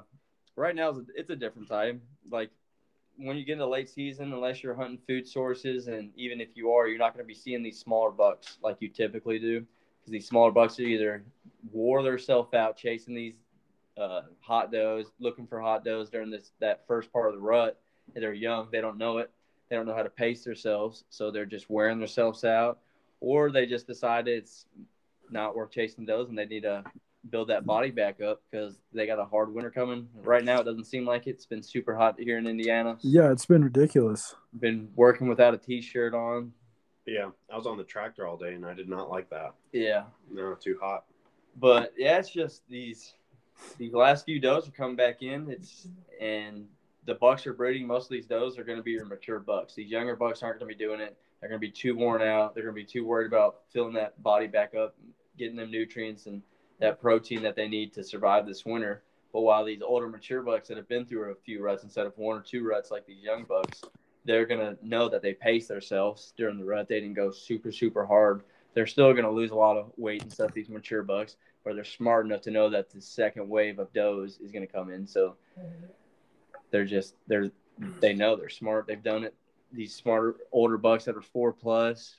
[0.56, 2.02] right now it's a, it's a different time.
[2.32, 2.52] Like
[3.18, 6.72] when you get into late season, unless you're hunting food sources, and even if you
[6.72, 9.60] are, you're not going to be seeing these smaller bucks like you typically do,
[10.00, 11.24] because these smaller bucks are either
[11.72, 13.36] wore themselves out chasing these
[13.98, 17.80] uh, hot does, looking for hot does during this that first part of the rut.
[18.16, 19.32] And they're young, they don't know it,
[19.70, 22.80] they don't know how to pace themselves, so they're just wearing themselves out,
[23.22, 24.66] or they just decided it's
[25.30, 26.84] not worth chasing does and they need to
[27.30, 30.10] build that body back up because they got a hard winter coming.
[30.22, 31.32] Right now, it doesn't seem like it.
[31.32, 32.98] it's been super hot here in Indiana.
[33.02, 34.36] Yeah, it's been ridiculous.
[34.60, 36.52] Been working without a t-shirt on.
[37.06, 39.54] Yeah, I was on the tractor all day and I did not like that.
[39.72, 41.06] Yeah, No, too hot.
[41.58, 43.14] but yeah, it's just these
[43.78, 45.50] these last few does are coming back in.
[45.50, 45.88] It's
[46.20, 46.66] and
[47.06, 47.86] the bucks are breeding.
[47.86, 49.76] Most of these does are going to be your mature bucks.
[49.76, 51.18] These younger bucks aren't going to be doing it.
[51.40, 52.54] They're going to be too worn out.
[52.54, 54.96] They're going to be too worried about filling that body back up,
[55.38, 56.42] getting them nutrients and
[56.80, 59.04] that protein that they need to survive this winter.
[59.34, 62.18] But while these older mature bucks that have been through a few ruts instead of
[62.18, 63.82] one or two ruts like these young bucks,
[64.26, 66.88] they're gonna know that they pace themselves during the rut.
[66.88, 68.44] They didn't go super super hard.
[68.74, 70.54] They're still gonna lose a lot of weight and stuff.
[70.54, 74.40] These mature bucks, but they're smart enough to know that the second wave of does
[74.40, 75.08] is gonna come in.
[75.08, 75.36] So
[76.72, 77.52] they're just they're
[78.00, 78.88] they know they're smart.
[78.88, 79.34] They've done it.
[79.72, 82.18] These smarter older bucks that are four plus,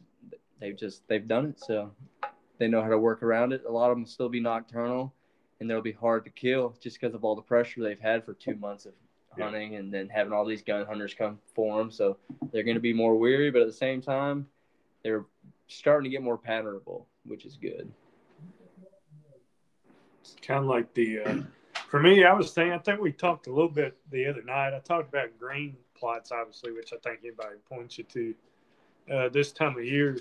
[0.60, 1.60] they've just they've done it.
[1.60, 1.92] So
[2.58, 3.64] they know how to work around it.
[3.68, 5.12] A lot of them will still be nocturnal,
[5.60, 8.34] and they'll be hard to kill just because of all the pressure they've had for
[8.34, 8.92] two months of
[9.36, 9.44] Yeah.
[9.44, 11.90] hunting, and then having all these gun hunters come for them.
[11.90, 12.16] So
[12.52, 14.48] they're going to be more weary, but at the same time,
[15.02, 15.26] they're
[15.66, 17.92] starting to get more patternable, which is good.
[20.24, 21.20] It's kind of like the.
[21.20, 21.36] Uh,
[21.90, 22.72] for me, I was thinking.
[22.72, 24.74] I think we talked a little bit the other night.
[24.74, 28.34] I talked about green plots, obviously, which I think anybody points you to
[29.12, 30.18] uh, this time of year.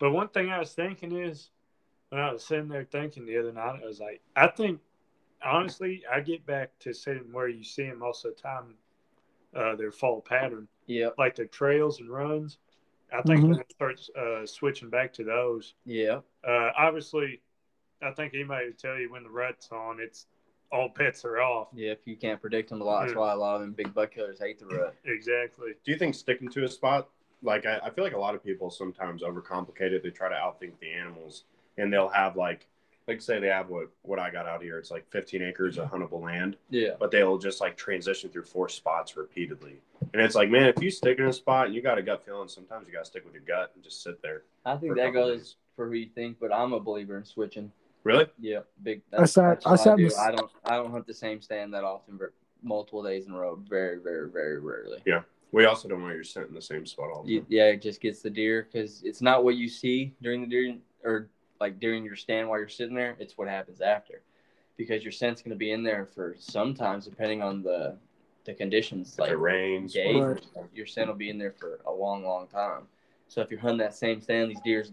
[0.00, 1.50] But one thing I was thinking is,
[2.08, 4.80] when I was sitting there thinking the other night, I was like, I think,
[5.44, 8.74] honestly, I get back to sitting where you see them most of the time,
[9.54, 11.10] uh, their fall pattern, Yeah.
[11.16, 12.58] like their trails and runs.
[13.12, 13.48] I think Mhm.
[13.50, 16.22] when it starts uh, switching back to those, Yeah.
[16.42, 17.40] uh, obviously,
[18.04, 20.26] I think anybody would tell you when the rut's on, it's
[20.72, 21.68] all bets are off.
[21.74, 23.06] Yeah, if You can't predict them a lot.
[23.06, 24.94] That's why a lot of them big buck killers hate the rut.
[25.04, 25.72] Exactly.
[25.84, 27.08] Do you think sticking to a spot,
[27.42, 30.02] like I, I feel like a lot of people sometimes overcomplicate it.
[30.02, 31.44] They try to outthink the animals,
[31.78, 32.66] and they'll have like
[33.06, 34.78] like say they have what what I got out here.
[34.78, 36.94] It's like 15 acres of huntable land, Yeah.
[36.98, 39.76] but they'll just like transition through four spots repeatedly.
[40.14, 42.24] And it's like, man, if you stick in a spot and you got a gut
[42.24, 44.42] feeling, sometimes you got to stick with your gut and just sit there.
[44.64, 45.56] I think that goes days.
[45.76, 47.70] for who you think, but I'm a believer in switching.
[48.04, 48.26] Really?
[48.38, 49.02] Yeah, big.
[49.12, 50.04] I sat- that's I sat in do.
[50.04, 50.50] this- I don't.
[50.64, 52.32] I don't hunt the same stand that often, but
[52.62, 53.56] multiple days in a row.
[53.68, 55.02] Very, very, very rarely.
[55.04, 55.22] Yeah.
[55.52, 57.46] We also don't want your scent in the same spot all the time.
[57.48, 60.76] yeah, it just gets the deer because it's not what you see during the deer
[61.04, 61.28] or
[61.60, 63.14] like during your stand while you're sitting there.
[63.20, 64.20] It's what happens after,
[64.76, 67.96] because your scent's going to be in there for sometimes depending on the
[68.44, 69.12] the conditions.
[69.14, 70.44] If Like it rains, days, Right.
[70.74, 72.88] your scent will be in there for a long, long time.
[73.28, 74.92] So if you're hunting that same stand, these deers,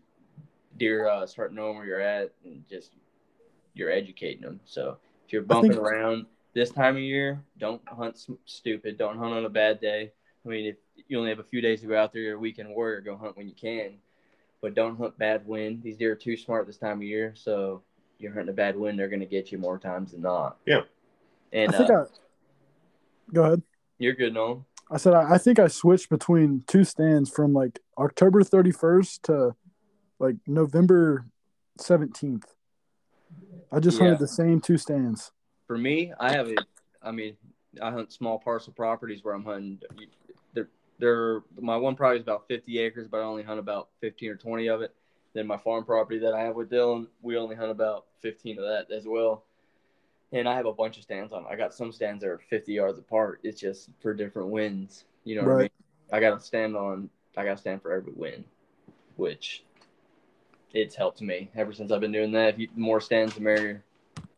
[0.82, 2.94] deer uh, start knowing where you're at and just
[3.76, 4.60] you're educating them.
[4.66, 8.98] So if you're bumping think- around this time of year, don't hunt stupid.
[8.98, 10.12] Don't hunt on a bad day.
[10.44, 10.76] I mean, if
[11.08, 13.00] you only have a few days to go out there, you're a weekend warrior.
[13.00, 13.92] Go hunt when you can,
[14.60, 15.84] but don't hunt bad wind.
[15.84, 17.34] These deer are too smart this time of year.
[17.36, 17.84] So
[18.18, 20.58] you're hunting a bad wind, they're going to get you more times than not.
[20.66, 20.82] Yeah.
[21.54, 22.06] And I think uh, I.
[23.34, 23.62] Go ahead.
[24.00, 24.66] you're good, Nolan.
[24.90, 29.56] I said I, I think I switched between two stands from like October 31st to
[30.22, 31.26] like November
[31.80, 32.46] 17th.
[33.72, 34.06] I just Yeah.
[34.06, 35.32] hunted the same two stands.
[35.66, 36.56] For me, I have a.
[37.02, 37.36] I mean,
[37.82, 39.82] I hunt small parcel properties where I'm hunting.
[40.54, 40.70] They're,
[41.00, 44.36] they're my one property is about 50 acres, but I only hunt about 15 or
[44.36, 44.94] 20 of it.
[45.34, 48.66] Then my farm property that I have with Dylan, we only hunt about 15 of
[48.66, 49.46] that as well.
[50.34, 51.46] And I have a bunch of stands on.
[51.50, 53.40] I got some stands that are 50 yards apart.
[53.44, 55.06] It's just for different winds.
[55.24, 55.60] You know what I mean?
[55.60, 55.72] Right.
[56.12, 57.10] I got to stand on.
[57.38, 58.44] I got to stand for every win,
[59.16, 59.64] which
[60.74, 62.54] it's helped me ever since I've been doing that.
[62.54, 63.84] If you, more stands, the merrier.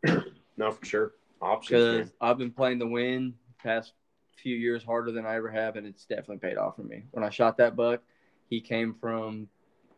[0.56, 1.12] no, for sure.
[1.40, 1.84] Options.
[1.84, 2.12] Because.
[2.20, 3.92] I've been playing the wind past
[4.36, 7.04] few years harder than I ever have, and it's definitely paid off for me.
[7.12, 8.02] When I shot that buck,
[8.50, 9.48] he came from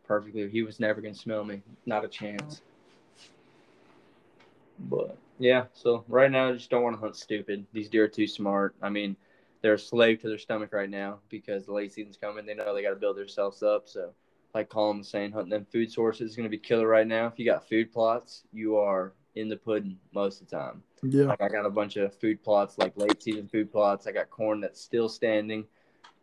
[0.07, 0.49] perfectly.
[0.49, 2.61] He was never going to smell me, not a chance.
[4.79, 7.65] But yeah, so right now I just don't want to hunt stupid.
[7.73, 8.75] These deer are too smart.
[8.81, 9.15] I mean,
[9.61, 12.45] they're a slave to their stomach right now because the late season's coming.
[12.45, 13.87] They know they got to build themselves up.
[13.87, 14.11] So,
[14.53, 17.27] like Colin was saying, hunting them food sources is going to be killer right now.
[17.27, 20.83] If you got food plots, you are in the pudding most of the time.
[21.03, 21.25] Yeah.
[21.25, 24.07] Like I got a bunch of food plots, like late season food plots.
[24.07, 25.65] I got corn that's still standing.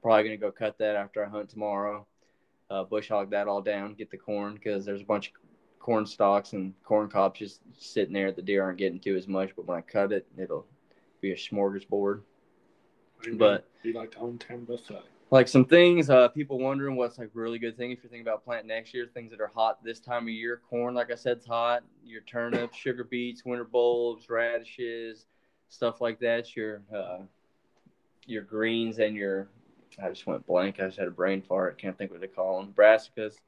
[0.02, 2.06] Probably gonna go cut that after I hunt tomorrow.
[2.70, 5.34] Uh, bush hog that all down, get the corn because there's a bunch of
[5.78, 8.32] corn stalks and corn cobs just sitting there.
[8.32, 10.66] The deer aren't getting to as much, but when I cut it, it'll
[11.20, 12.22] be a smorgasbord.
[13.34, 15.02] But- be like the ten buffet.
[15.34, 18.44] Like some things, uh, people wondering what's like really good thing if you're thinking about
[18.44, 19.08] planting next year.
[19.12, 20.60] Things that are hot this time of year.
[20.70, 21.82] Corn, like I said, is hot.
[22.04, 25.26] Your turnips, sugar beets, winter bulbs, radishes,
[25.68, 26.54] stuff like that.
[26.54, 27.22] Your uh,
[28.26, 29.48] your greens and your
[30.00, 30.78] I just went blank.
[30.78, 31.78] I just had a brain fart.
[31.78, 32.72] Can't think what to call them.
[32.72, 33.40] Brassicas.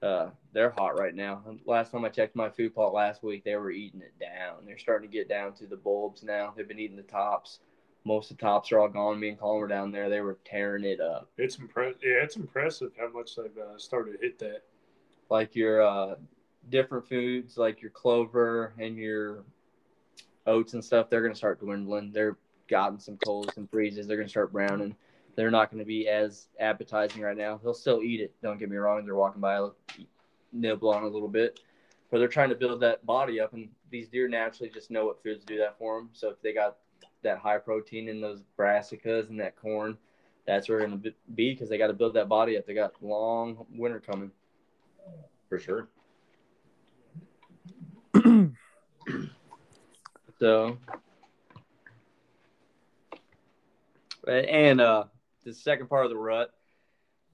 [0.00, 1.42] Uh, they're hot right now.
[1.66, 4.64] Last time I checked my food plot last week, they were eating it down.
[4.64, 6.54] They're starting to get down to the bulbs now.
[6.56, 7.58] They've been eating the tops.
[8.04, 9.20] Most of the tops are all gone.
[9.20, 10.08] Me and Colin were down there.
[10.08, 11.28] They were tearing it up.
[11.36, 12.00] It's impressive.
[12.02, 14.62] Yeah, it's impressive how much they've uh, started to hit that.
[15.28, 16.14] Like your uh,
[16.70, 19.44] different foods, like your clover and your
[20.46, 22.12] oats and stuff, they're going to start dwindling.
[22.12, 22.36] They're
[22.68, 24.06] gotten some colds and freezes.
[24.06, 24.96] They're going to start browning.
[25.36, 27.60] They're not going to be as appetizing right now.
[27.62, 28.34] They'll still eat it.
[28.42, 29.04] Don't get me wrong.
[29.04, 29.68] They're walking by,
[30.52, 31.60] nibble on a little bit,
[32.10, 33.52] but they're trying to build that body up.
[33.52, 36.10] And these deer naturally just know what foods do that for them.
[36.12, 36.76] So if they got
[37.22, 39.96] that high protein in those brassicas and that corn,
[40.46, 42.66] that's where they're going to be because they got to build that body up.
[42.66, 44.30] They got long winter coming.
[45.48, 45.88] for sure.
[50.40, 50.78] So,
[54.26, 55.04] and uh,
[55.44, 56.54] the second part of the rut,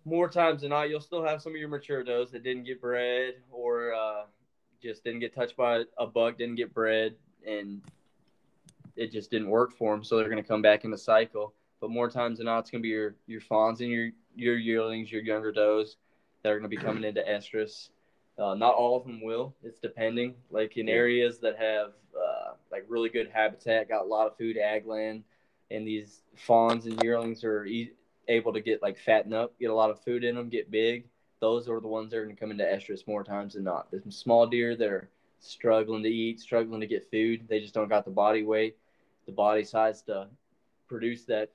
[0.05, 2.81] more times than not, you'll still have some of your mature does that didn't get
[2.81, 4.25] bred or uh,
[4.83, 7.15] just didn't get touched by a bug, didn't get bred,
[7.47, 7.81] and
[8.97, 10.03] it just didn't work for them.
[10.03, 11.55] So they're going to come back in the cycle.
[11.81, 14.57] But more times than not, it's going to be your your fawns and your your
[14.57, 15.97] yearlings, your younger does
[16.43, 17.91] that are going to be coming into estrus.
[18.39, 19.55] Uh, not all of them will.
[19.63, 20.35] It's depending.
[20.51, 24.59] Like in areas that have uh, like really good habitat, got a lot of food,
[24.59, 25.25] ag land,
[25.71, 27.93] and these fawns and yearlings are e-
[28.29, 31.05] able to get like fatten up, get a lot of food in them, get big.
[31.41, 33.91] Those are the ones that are going to come into estrus more times than not.
[33.91, 35.09] The small deer that are
[35.41, 38.77] struggling to eat, struggling to get food, they just don't got the body weight,
[39.27, 40.29] the body size to
[40.89, 41.51] produce that.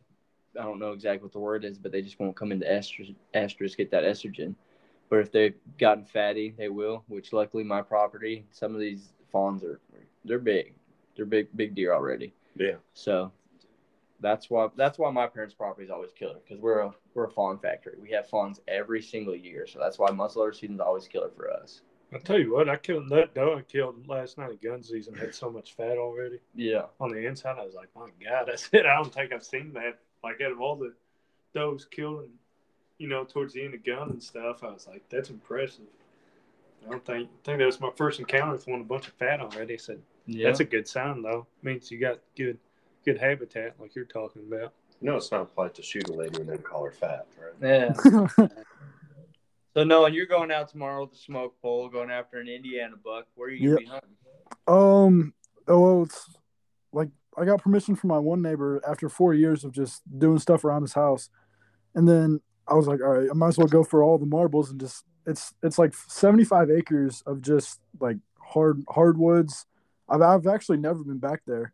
[0.59, 3.15] I don't know exactly what the word is, but they just won't come into estrus,
[3.34, 4.55] estrus get that estrogen.
[5.09, 7.03] But if they've gotten fatty, they will.
[7.07, 9.80] Which luckily, my property, some of these fawns are
[10.26, 10.74] they're big,
[11.15, 12.34] they're big big deer already.
[12.55, 12.76] Yeah.
[12.93, 13.32] So
[14.22, 17.32] that's why that's why my parents' property is always killer because we're a we're a
[17.32, 17.95] fawn factory.
[18.01, 21.51] We have fawns every single year, so that's why muzzleloader season is always killer for
[21.51, 21.82] us.
[22.14, 25.14] I tell you what, I killed that doe I killed last night at gun season
[25.16, 26.84] had so much fat already Yeah.
[26.99, 27.57] on the inside.
[27.57, 29.99] I was like, my God, I said I don't think I've seen that.
[30.24, 30.93] Like out of all the
[31.53, 32.32] does killed, and,
[32.97, 35.86] you know, towards the end of gun and stuff, I was like, that's impressive.
[36.86, 39.14] I don't think I think that was my first encounter with one a bunch of
[39.14, 39.74] fat already.
[39.76, 40.47] I said Yeah.
[40.47, 41.47] that's a good sign though.
[41.64, 42.57] Means you got good
[43.05, 44.74] good habitat like you're talking about.
[45.01, 47.93] No, it's not polite to shoot a lady and then call her fat, right?
[48.39, 48.47] yeah.
[49.74, 52.95] So no, and you're going out tomorrow with the smoke pole, going after an Indiana
[53.01, 53.26] buck.
[53.36, 54.09] Where are you gonna be hunting?
[54.67, 55.34] Um.
[55.67, 56.30] Oh, well, it's
[56.91, 60.65] like I got permission from my one neighbor after four years of just doing stuff
[60.65, 61.30] around his house,
[61.95, 64.26] and then I was like, all right, I might as well go for all the
[64.26, 69.65] marbles and just it's it's like seventy five acres of just like hard hardwoods.
[70.09, 71.74] I've I've actually never been back there.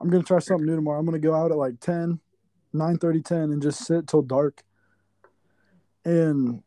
[0.00, 0.98] I'm gonna try something new tomorrow.
[0.98, 2.20] I'm gonna go out at like 10,
[2.72, 4.62] 9 10 and just sit till dark.
[6.04, 6.62] And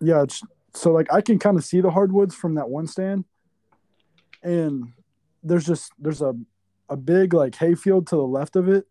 [0.00, 0.42] yeah, it's,
[0.74, 3.24] so like I can kind of see the hardwoods from that one stand.
[4.42, 4.92] And
[5.42, 6.34] there's just there's a
[6.88, 8.86] a big like hayfield to the left of it.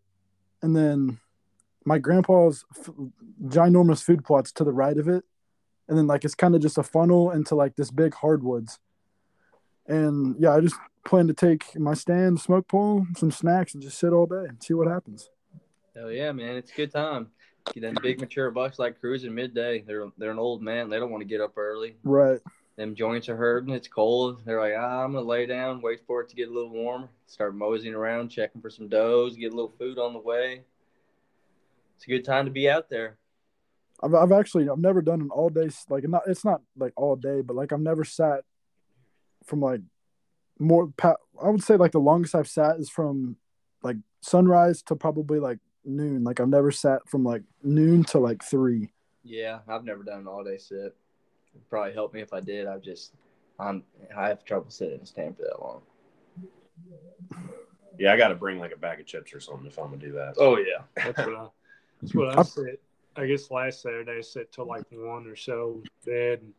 [0.62, 1.20] And then
[1.86, 2.90] my grandpa's f-
[3.44, 5.24] ginormous food plots to the right of it.
[5.88, 8.80] And then like it's kind of just a funnel into like this big hardwoods.
[9.88, 13.98] And yeah i just plan to take my stand smoke pole some snacks and just
[13.98, 15.30] sit all day and see what happens.
[15.96, 16.56] Hell yeah, man!
[16.56, 17.32] It's a good time.
[17.76, 19.82] Them big mature bucks like cruising midday.
[19.82, 20.90] They're they're an old man.
[20.90, 21.96] They don't want to get up early.
[22.04, 22.40] right
[22.76, 23.74] Them joints are hurting.
[23.74, 24.42] It's cold.
[24.46, 27.10] They're like, ah, I'm gonna lay down, wait for it to get a little warmer,
[27.28, 30.64] start moseying around, checking for some does, get a little food on the way.
[31.96, 33.18] It's a good time to be out there.
[34.02, 37.16] I've, I've actually I've never done an all day like not it's not like all
[37.16, 38.42] day but like I've never sat
[39.44, 39.82] from like
[40.58, 41.16] more I
[41.50, 43.38] would say like the longest I've sat is from
[43.84, 45.60] like sunrise to probably like
[45.90, 48.92] noon like I've never sat from like noon to like three
[49.24, 50.96] Yeah, I've never done an all day sit.
[51.56, 52.68] It'd probably help me if I did.
[52.68, 53.14] I've just
[53.60, 53.84] I'm
[54.16, 55.82] I have trouble sitting and a stand for that long.
[57.98, 59.98] Yeah, I got to bring like a bag of chips or something if I'm gonna
[59.98, 60.36] do that.
[60.38, 60.84] Oh yeah.
[60.96, 61.48] That's what I.
[62.02, 62.78] That's what I said.
[63.18, 66.54] I guess last Saturday I sat till like one or so bed and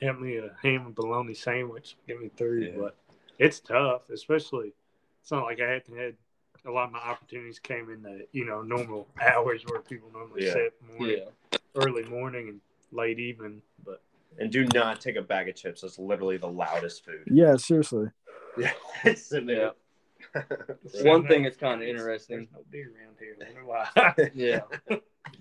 [0.00, 1.96] had me a ham and bologna sandwich.
[2.08, 2.78] Get me through, Yeah.
[2.78, 2.96] but
[3.38, 4.72] it's tough, especially.
[5.20, 6.14] It's not like I had to had
[6.66, 10.44] a lot of my opportunities came in the you know normal hours where people normally
[10.46, 10.52] Yeah.
[10.52, 11.18] sit morning,
[11.52, 11.58] Yeah.
[11.76, 12.60] early morning and
[12.92, 13.62] late evening.
[13.84, 14.02] But
[14.38, 15.80] And do not take a bag of chips.
[15.82, 17.22] That's literally the loudest food.
[17.26, 18.08] yeah seriously
[18.58, 18.72] Yeah,
[19.04, 19.72] it's sitting there.
[21.02, 22.36] One thing that's kind of interesting.
[22.36, 23.36] There's no deer around here.
[23.40, 24.30] I wonder why.
[24.34, 24.60] Yeah.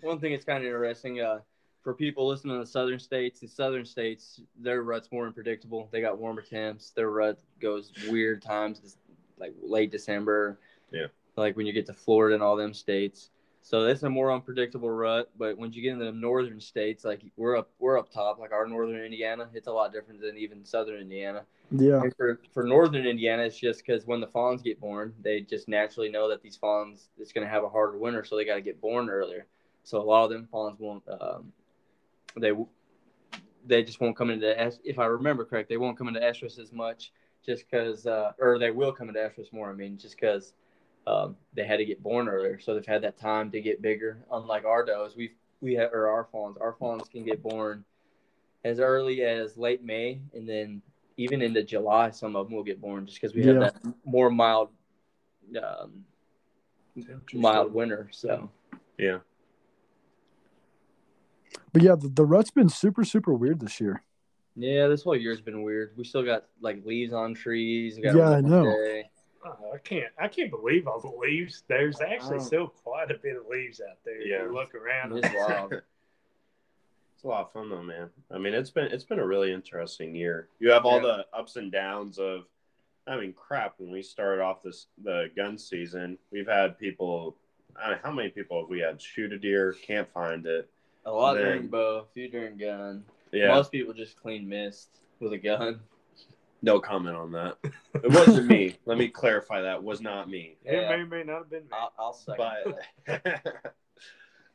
[0.02, 1.40] One thing that's kind of interesting, uh,
[1.82, 5.88] for people listening to the southern states, the southern states, their rut's more unpredictable.
[5.92, 6.92] They got warmer temps.
[6.92, 8.98] Their rut goes weird times,
[9.38, 10.60] like late December.
[10.96, 11.08] Yeah.
[11.36, 13.30] Like when you get to Florida and all them states.
[13.62, 15.30] So that's a more unpredictable rut.
[15.38, 18.52] But when you get into the northern states, like we're up, we're up top, like
[18.54, 21.42] our northern Indiana, it's a lot different than even southern Indiana.
[21.72, 25.42] yeah And for, for northern Indiana, it's just because when the fawns get born, they
[25.42, 28.46] just naturally know that these fawns it's going to have a harder winter, so they
[28.46, 29.48] got to get born earlier.
[29.84, 31.52] So a lot of them fawns won't um,
[32.38, 32.52] they
[33.66, 36.60] they just won't come into es- if I remember correct, they won't come into estrus
[36.60, 37.12] as much
[37.46, 39.70] just because uh, or they will come into estrus more.
[39.70, 40.54] I mean, just because
[41.08, 44.18] um, they had to get born earlier, so they've had that time to get bigger.
[44.32, 47.86] Unlike our does, we we have or our fawns, our fawns can get born
[48.64, 50.82] as early as late May, and then
[51.18, 53.60] even into July, some of them will get born just because we have Yeah.
[53.60, 54.70] that more mild,
[55.62, 56.06] um,
[57.34, 58.10] mild winter.
[58.12, 58.50] So
[58.98, 59.20] Yeah.
[61.72, 64.02] but yeah the, the rut's been super super weird this year
[64.58, 65.92] yeah, this whole year's been weird.
[65.98, 67.98] We still got like leaves on trees.
[67.98, 68.64] We got Yeah, I know.
[68.64, 69.10] day.
[69.46, 70.12] Oh, I can't.
[70.18, 71.64] I can't believe all the leaves.
[71.68, 72.44] There's actually Oh.
[72.44, 74.20] still quite a bit of leaves out there.
[74.20, 74.44] If Yeah.
[74.44, 75.18] you look around.
[75.18, 75.82] It's wild.
[77.16, 78.10] It's a lot of fun though, man.
[78.30, 80.50] I mean, it's been it's been a really interesting year.
[80.60, 81.24] You have all Yeah.
[81.32, 82.46] the ups and downs of,
[83.08, 83.76] I mean, crap.
[83.80, 87.38] When we started off this the gun season, we've had people.
[87.78, 90.70] I mean, how many people have we had shoot a deer, can't find it?
[91.06, 93.06] A lot Then- during bow, a few during gun.
[93.32, 94.90] Yeah, Most people just clean missed
[95.20, 95.82] with a gun.
[96.66, 97.58] No comment on that.
[98.04, 98.76] It wasn't me.
[98.86, 100.58] Let me clarify that was not me.
[100.66, 100.90] It Yeah.
[100.90, 101.70] may or may not have been me.
[101.72, 102.76] I'll, I'll second.
[103.06, 103.46] but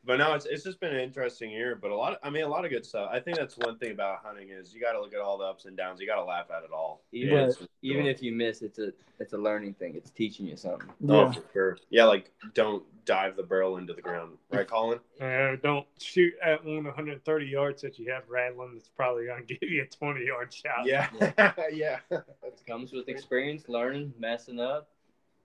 [0.05, 1.75] but no, it's it's just been an interesting year.
[1.79, 3.09] But a lot, of, I mean, a lot of good stuff.
[3.11, 5.45] I think that's one thing about hunting is you got to look at all the
[5.45, 5.99] ups and downs.
[5.99, 7.03] You got to laugh at it all.
[7.11, 9.95] Even Yeah, if- it's- Even if you miss, it's a it's a learning thing.
[9.95, 10.87] It's teaching you something.
[11.09, 11.77] oh, yeah for sure.
[11.89, 14.99] Yeah, like don't dive the barrel into the ground, right, Colin?
[15.19, 18.73] Uh, don't shoot at one 130 yards that you have rattling.
[18.75, 20.85] That's probably going to give you a 20 yard shot.
[20.85, 21.09] Yeah,
[21.73, 21.97] yeah.
[22.11, 24.90] It comes with experience, learning, messing up,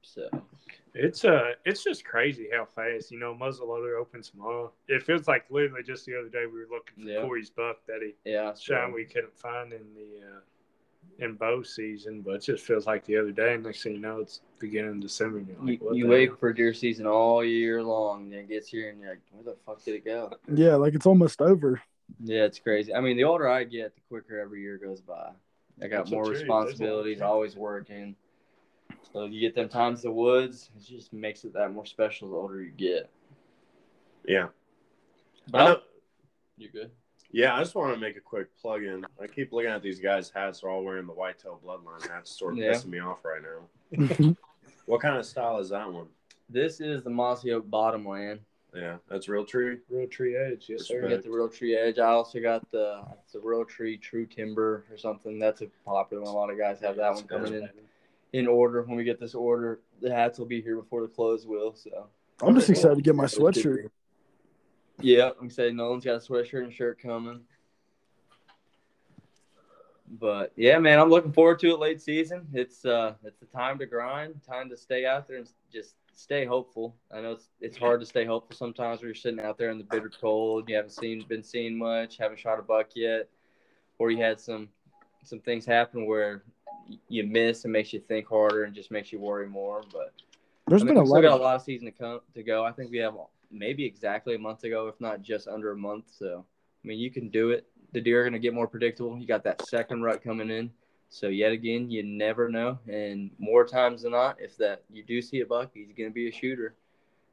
[0.07, 0.29] So
[0.95, 4.73] It's uh, it's just crazy how fast you know muzzleloader opens tomorrow.
[4.89, 7.23] It feels like literally just the other day we were looking for Yeah.
[7.23, 10.41] Corey's buck that he yeah, shine we couldn't find in the uh,
[11.25, 13.55] in bow season, but it just feels like the other day.
[13.55, 15.39] And next thing you know, it's beginning of December.
[15.39, 16.37] And you're like, you, you wait hell?
[16.39, 19.57] for deer season all year long, and it gets here, and you're like, where the
[19.67, 20.33] fuck did it go?
[20.55, 21.81] yeah, like it's almost over.
[22.23, 22.95] Yeah, it's crazy.
[22.95, 25.31] I mean, the older I get, the quicker every year goes by.
[25.83, 28.15] I got That's more responsibilities, always- always working.
[29.13, 32.31] So you get them times in the woods, it just makes it that more special
[32.31, 33.09] the older you get.
[34.27, 34.49] Yeah.
[35.51, 35.81] But I know-
[36.59, 36.91] you're good.
[37.31, 39.05] Yeah, I just want to make a quick plug in.
[39.21, 40.61] I keep looking at these guys' hats.
[40.61, 42.73] They're all wearing the whitetail bloodline hats, sort of Yeah.
[42.73, 43.99] pissing me off right now.
[43.99, 44.33] Mm-hmm.
[44.87, 46.07] What kind of style is that one?
[46.49, 48.39] This is the Mossy Oak Bottomland.
[48.73, 49.81] Yeah, that's Realtree.
[49.91, 50.67] real tree edge?
[50.69, 51.09] Yes, I sir.
[51.09, 51.99] got the Realtree Edge.
[51.99, 55.41] I also got the it's the Realtree True Timber or something.
[55.41, 56.31] That's a popular one.
[56.33, 57.69] A lot of guys have that one coming in
[58.33, 58.83] in order.
[58.83, 61.75] When we get this order, the hats will be here before the clothes will.
[61.75, 62.09] So
[62.43, 63.89] I'm just excited to get my sweatshirt.
[65.01, 67.41] Yeah, I'm saying Nolan's got a sweatshirt and shirt coming.
[70.09, 72.47] But yeah, man, I'm looking forward to it late season.
[72.53, 76.45] It's uh it's the time to grind, time to stay out there and just stay
[76.45, 76.95] hopeful.
[77.13, 79.79] I know it's it's hard to stay hopeful sometimes when you're sitting out there in
[79.79, 83.29] the bitter cold, you haven't seen been seeing much, haven't shot a buck yet,
[83.99, 84.69] or you had some
[85.25, 86.43] some things happen where
[87.09, 89.83] you miss and makes you think harder and just makes you worry more.
[89.93, 90.13] But
[90.67, 91.93] There's I mean, been a we still lot got of a lot of season to
[91.93, 92.65] come to go.
[92.65, 93.15] I think we have
[93.51, 96.05] maybe exactly a month to go, if not just under a month.
[96.17, 96.45] So
[96.85, 97.67] I mean, you can do it.
[97.93, 99.19] The deer are going to get more predictable.
[99.19, 100.71] You got that second rut coming in.
[101.09, 102.79] So yet again, you never know.
[102.89, 106.15] And more times than not, if that you do see a buck, he's going to
[106.15, 106.75] be a shooter.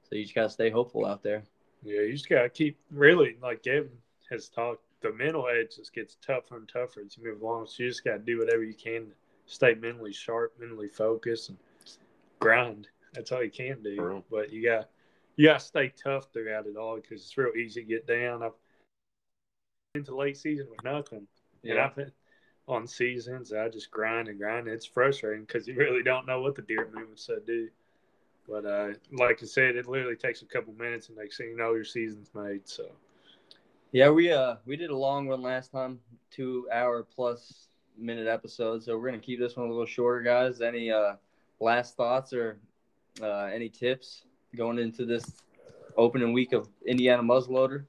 [0.08, 1.44] So you just got to stay hopeful out there.
[1.84, 3.92] Yeah, you just gotta keep really like Gavin
[4.30, 4.84] has talked.
[5.02, 7.68] The mental edge just gets tougher and tougher as you move along.
[7.68, 9.12] So you just gotta do whatever you can to
[9.46, 11.58] stay mentally sharp, mentally focused, and
[12.40, 12.88] grind.
[13.14, 13.96] That's all you can do.
[13.96, 14.24] True.
[14.30, 14.90] But you got
[15.36, 18.44] you gotta stay tough throughout it all because it's real easy to get down.
[18.44, 18.54] I've
[19.96, 21.28] into late season with nothing,
[21.64, 22.12] and I've been
[22.68, 23.54] on seasons.
[23.54, 24.68] I just grind and grind.
[24.68, 27.70] It's frustrating because you really don't know what the deer movements to do.
[28.48, 31.58] But uh, like I said, it literally takes a couple minutes, and next thing you
[31.58, 32.68] know, your season's made.
[32.68, 32.86] So
[33.92, 36.00] Yeah, we uh we did a long one last time,
[36.32, 38.84] two hour plus minute episode.
[38.84, 40.62] So we're gonna keep this one a little shorter, guys.
[40.62, 41.14] Any uh
[41.60, 42.58] last thoughts or
[43.22, 44.24] uh, any tips
[44.56, 45.24] going into this
[45.98, 47.86] opening week of Indiana muzzleloader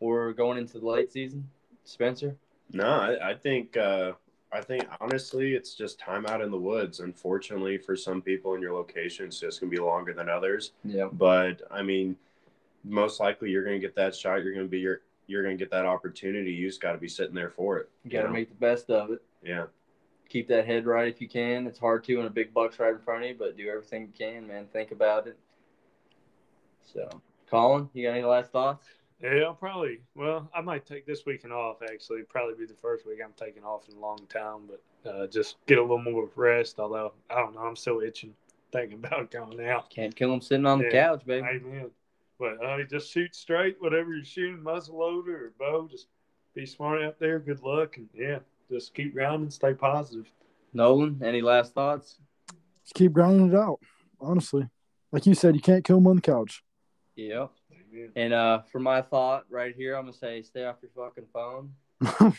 [0.00, 1.48] or going into the late season,
[1.84, 2.36] Spencer?
[2.72, 4.12] No, I, I think uh,
[4.52, 7.00] I think honestly, it's just time out in the woods.
[7.00, 10.72] Unfortunately, for some people in your location, it's just gonna be longer than others.
[10.84, 12.16] Yeah, But I mean,
[12.84, 14.42] most likely you're gonna get that shot.
[14.44, 16.52] You're gonna be your you're gonna get that opportunity.
[16.52, 17.90] You just got to be sitting there for it.
[18.04, 19.20] you got to make the best of it.
[19.42, 19.64] Yeah.
[20.28, 21.66] Keep that head right if you can.
[21.66, 24.02] It's hard to when a big buck's right in front of you, but do everything
[24.02, 24.66] you can, man.
[24.72, 25.38] Think about it.
[26.84, 27.08] So,
[27.50, 28.86] Colin, you got any last thoughts?
[29.22, 30.00] yeah, I'll probably.
[30.14, 31.78] Well, I might take this weekend off.
[31.82, 34.68] Actually, probably be the first week I'm taking off in a long time.
[34.68, 36.78] But uh, just get a little more rest.
[36.78, 38.34] Although I don't know, I'm still itching
[38.72, 39.90] thinking about going out.
[39.90, 41.46] Can't kill him sitting on the couch, baby.
[41.46, 41.90] Amen.
[42.38, 45.88] But uh, just shoot straight, whatever you're shooting, muzzle loader or bow.
[45.90, 46.06] Just
[46.54, 47.40] be smart out there.
[47.40, 48.38] Good luck, and yeah,
[48.70, 50.30] just keep grinding, stay positive.
[50.72, 52.18] Nolan, any last thoughts?
[52.84, 53.80] Just keep grinding it out.
[54.20, 54.68] Honestly,
[55.12, 56.62] like you said, you can't kill them on the couch.
[57.16, 57.50] Yep.
[57.72, 58.12] Amen.
[58.16, 61.72] And uh, for my thought right here, I'm gonna say stay off your fucking phone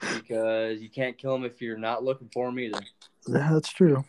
[0.00, 2.80] because you can't kill them if you're not looking for them either.
[3.28, 4.04] yeah, that's true.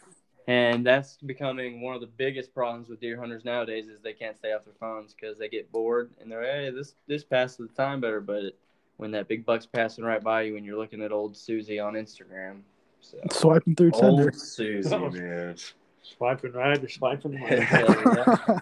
[0.47, 4.37] And that's becoming one of the biggest problems with deer hunters nowadays is they can't
[4.37, 7.73] stay off their phones because they get bored and they're hey this this passes the
[7.73, 8.55] time better, but
[8.97, 11.93] when that big buck's passing right by you and you're looking at old Susie on
[11.93, 12.61] Instagram,
[13.01, 14.23] so Swiping through Tinder.
[14.23, 15.55] Old Susie, oh, man.
[16.01, 17.71] Swiping right or swiping left.
[17.71, 18.59] Yeah.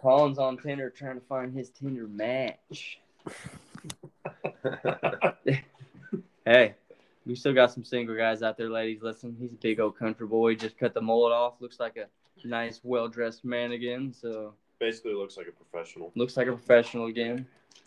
[0.00, 3.00] Colin's on Tinder trying to find his Tinder match.
[6.44, 6.76] Hey,
[7.26, 9.02] we still got some single guys out there, ladies.
[9.02, 10.54] Listen, he's a big old country boy.
[10.54, 11.54] Just cut the mullet off.
[11.58, 12.06] Looks like a
[12.46, 14.12] nice, well dressed man again.
[14.12, 16.12] So Basically, looks like a professional.
[16.14, 17.44] looks like a professional again.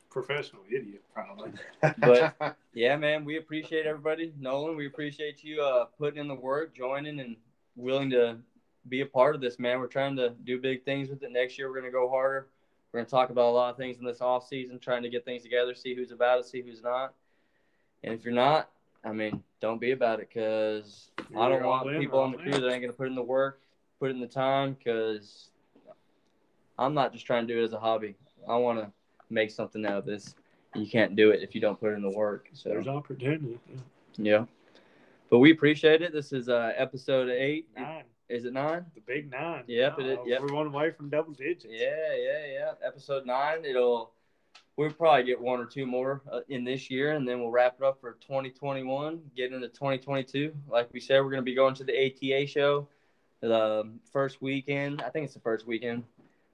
[0.10, 1.52] Professional idiot, probably.
[2.00, 4.32] But- Yeah, man, we appreciate everybody.
[4.40, 7.36] Nolan, we appreciate you uh, putting in the work, joining, and
[7.76, 8.38] willing to
[8.88, 9.80] be a part of this, man.
[9.80, 11.32] We're trying to do big things with it.
[11.32, 12.48] Next year, we're going to go harder.
[12.92, 15.10] We're going to talk about a lot of things in this off season, trying to
[15.10, 17.14] get things together, see who's about it, see who's not.
[18.04, 18.70] And if you're not,
[19.04, 22.44] I mean, don't be about it because I don't want in, people on the in.
[22.44, 23.62] crew that ain't going to put in the work,
[24.00, 25.50] put in the time because
[26.78, 28.16] I'm not just trying to do it as a hobby.
[28.48, 28.92] I want to
[29.30, 30.36] make something out of this.
[30.76, 32.50] You can't do it if you don't put in the work.
[32.54, 33.60] So There's opportunity.
[34.18, 34.46] yeah.
[35.30, 36.12] But we appreciate it.
[36.14, 37.68] This is uh, episode eight.
[37.76, 38.04] Nine.
[38.30, 38.86] Is it nine?
[38.94, 39.64] The big nine.
[39.68, 40.42] Yep, it is- Uh, yep.
[40.42, 41.66] We're one away from double digits.
[41.70, 42.72] Yeah, yeah, yeah.
[42.86, 43.66] Episode nine.
[43.66, 44.12] It'll
[44.78, 47.78] we'll probably get one or two more uh, in this year, and then we'll wrap
[47.80, 49.20] it up for 2021.
[49.36, 50.54] Get into 2022.
[50.70, 52.88] Like we said, we're gonna be going to the ATA show
[53.42, 55.02] the um, first weekend.
[55.02, 56.04] I think it's the first weekend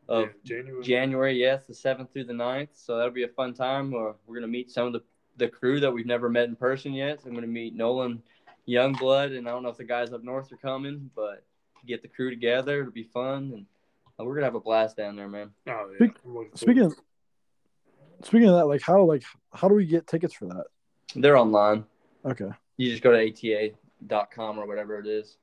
[0.08, 0.84] of Yeah, January.
[0.84, 1.40] January.
[1.40, 2.70] Yes, the seventh through the 9th.
[2.74, 3.94] So that'll be a fun time.
[3.94, 5.02] Uh, we're gonna meet some of the
[5.38, 7.22] the crew that we've never met in person yet.
[7.22, 8.24] So I'm gonna meet Nolan
[8.68, 11.44] Youngblood, and I don't know if the guys up north are coming, but
[11.86, 12.80] get the crew together.
[12.82, 13.66] It'll be fun, and
[14.20, 15.52] uh, we're gonna have a blast down there, man.
[15.68, 16.08] Oh, yeah.
[16.08, 16.18] Speak-
[16.56, 16.96] Speaking of,
[18.24, 20.66] speaking of that, like how like how do we get tickets for that?
[21.16, 21.86] They're online.
[22.24, 22.50] Okay.
[22.78, 25.38] You just go to ata.com or whatever it is,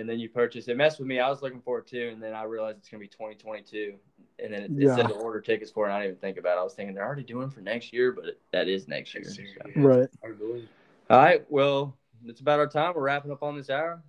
[0.00, 0.76] and then you purchase it.
[0.76, 1.18] Messed with me.
[1.20, 3.94] I was looking for it too, and then I realized it's gonna be 2022,
[4.38, 4.96] and then it, it Yeah.
[4.96, 5.88] said to order tickets for it.
[5.88, 6.60] And I didn't even think about it.
[6.60, 9.24] I was thinking they're already doing for next year, but it, that is next year.
[9.24, 9.70] Next year, so.
[9.74, 9.82] yeah.
[9.86, 10.08] Right.
[11.08, 11.44] All right.
[11.50, 12.94] Well, it's about our time.
[12.94, 14.02] We're wrapping up on this hour.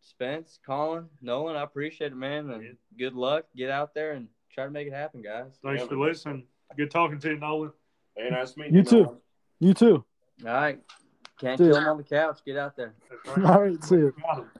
[0.00, 2.50] Spence, Colin, Nolan, I appreciate it, man.
[2.50, 2.70] And Yeah.
[2.98, 3.46] good luck.
[3.56, 5.58] Get out there and try to make it happen, guys.
[5.62, 6.08] Thanks Yeah, for man.
[6.08, 6.46] listening.
[6.76, 7.72] Good talking to you, Nolan.
[8.16, 8.84] Hey, nice meeting You you.
[8.84, 9.02] too.
[9.02, 9.18] Nolan.
[9.60, 10.04] You too.
[10.46, 10.80] All right.
[11.40, 11.68] Can't Dude.
[11.72, 12.40] kill them on the couch.
[12.44, 12.94] Get out there.
[13.26, 13.44] Right.
[13.46, 13.82] All right.
[13.82, 14.14] See you.
[14.20, 14.50] Got 'em.